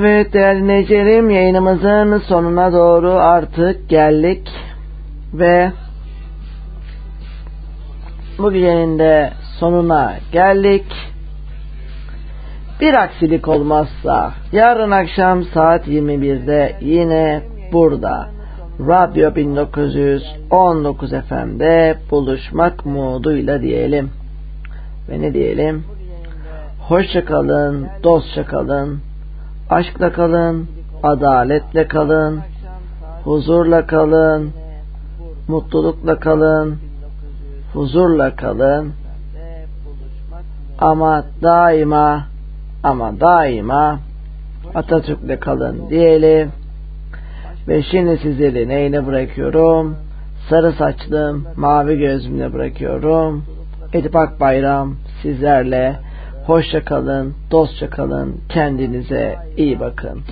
[0.00, 4.48] Evet değerli dinleyicilerim yayınımızın sonuna doğru artık geldik
[5.34, 5.72] ve
[8.38, 10.84] bu gecenin de sonuna geldik.
[12.80, 18.28] Bir aksilik olmazsa yarın akşam saat 21'de yine burada
[18.88, 24.10] Radyo 1919 FM'de buluşmak umuduyla diyelim.
[25.08, 25.84] Ve ne diyelim?
[26.88, 29.09] Hoşça kalın, dostça kalın
[29.70, 30.68] aşkla kalın,
[31.02, 32.40] adaletle kalın,
[33.24, 34.52] huzurla kalın,
[35.48, 36.78] mutlulukla kalın,
[37.72, 38.92] huzurla kalın.
[40.78, 42.26] Ama daima
[42.82, 43.98] ama daima
[44.74, 46.52] Atatürk'le kalın diyelim.
[47.68, 49.96] Ve şimdi sizleri neyle bırakıyorum?
[50.48, 53.44] Sarı saçlım, mavi gözümle bırakıyorum.
[53.92, 55.96] Edip Akbayram sizlerle
[56.46, 60.22] Hoşça kalın, dostça kalın, kendinize iyi bakın.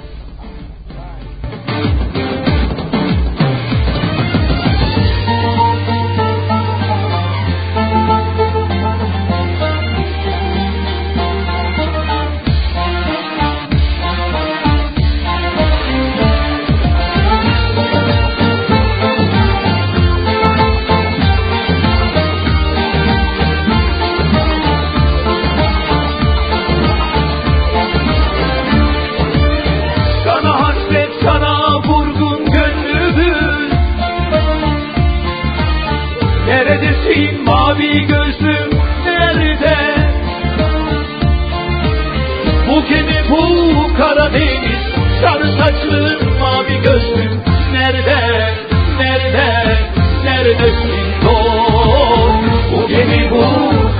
[45.78, 47.30] saçlı mavi gözlü
[47.72, 48.54] nerede
[48.98, 49.76] nerede
[50.24, 50.90] neredesin?
[51.24, 53.44] Dost bu gemi bu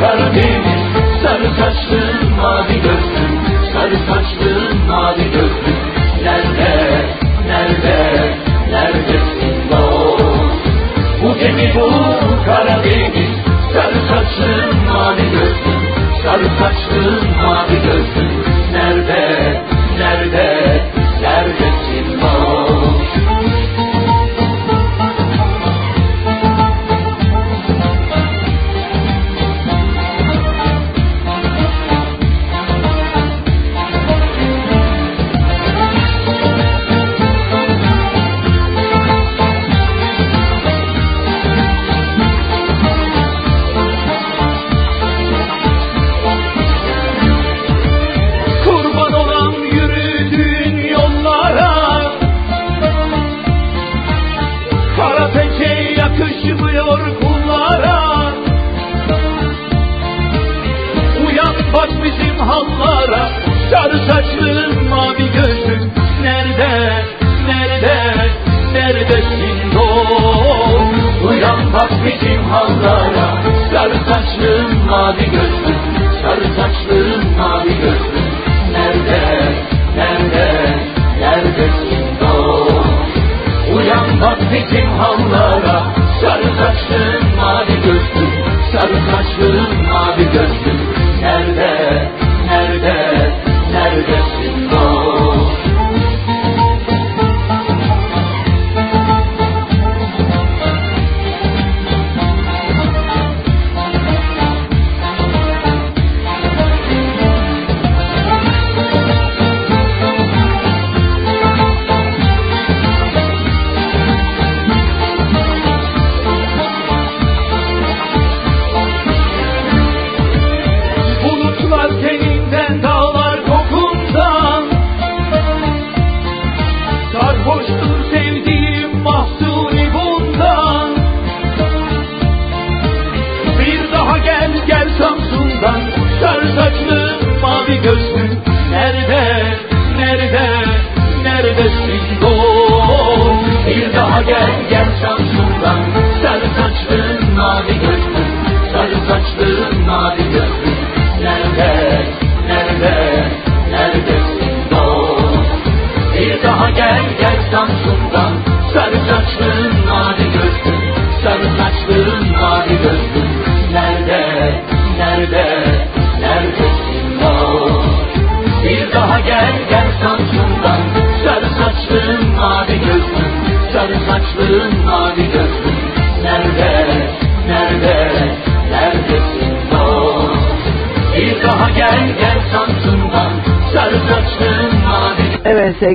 [0.01, 0.83] Karadeniz.
[1.23, 3.25] Sarı saçlı mavi gözlü
[3.73, 5.73] sarı saçlı mavi gözlü
[6.25, 7.07] nerede
[7.47, 8.35] nerede
[8.71, 9.71] neredesin?
[9.71, 10.67] Dost
[11.23, 11.91] bu gemi bu
[12.45, 13.31] Karadeniz.
[13.73, 15.79] Sarı saçlı mavi gözlü
[16.25, 18.29] sarı saçlı mavi gözlü
[18.73, 19.63] nerede
[19.99, 20.58] nerede
[21.53, 22.58] 的寂寞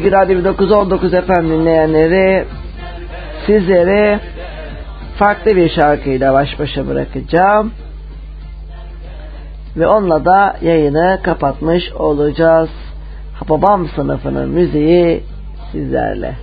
[0.03, 2.45] Sevgili Radyo 1919 efendim dinleyenleri
[3.45, 4.19] sizleri
[5.17, 7.71] farklı bir şarkıyla baş başa bırakacağım.
[9.77, 12.69] Ve onunla da yayını kapatmış olacağız.
[13.39, 15.23] Hababam sınıfının müziği
[15.71, 16.35] sizlerle.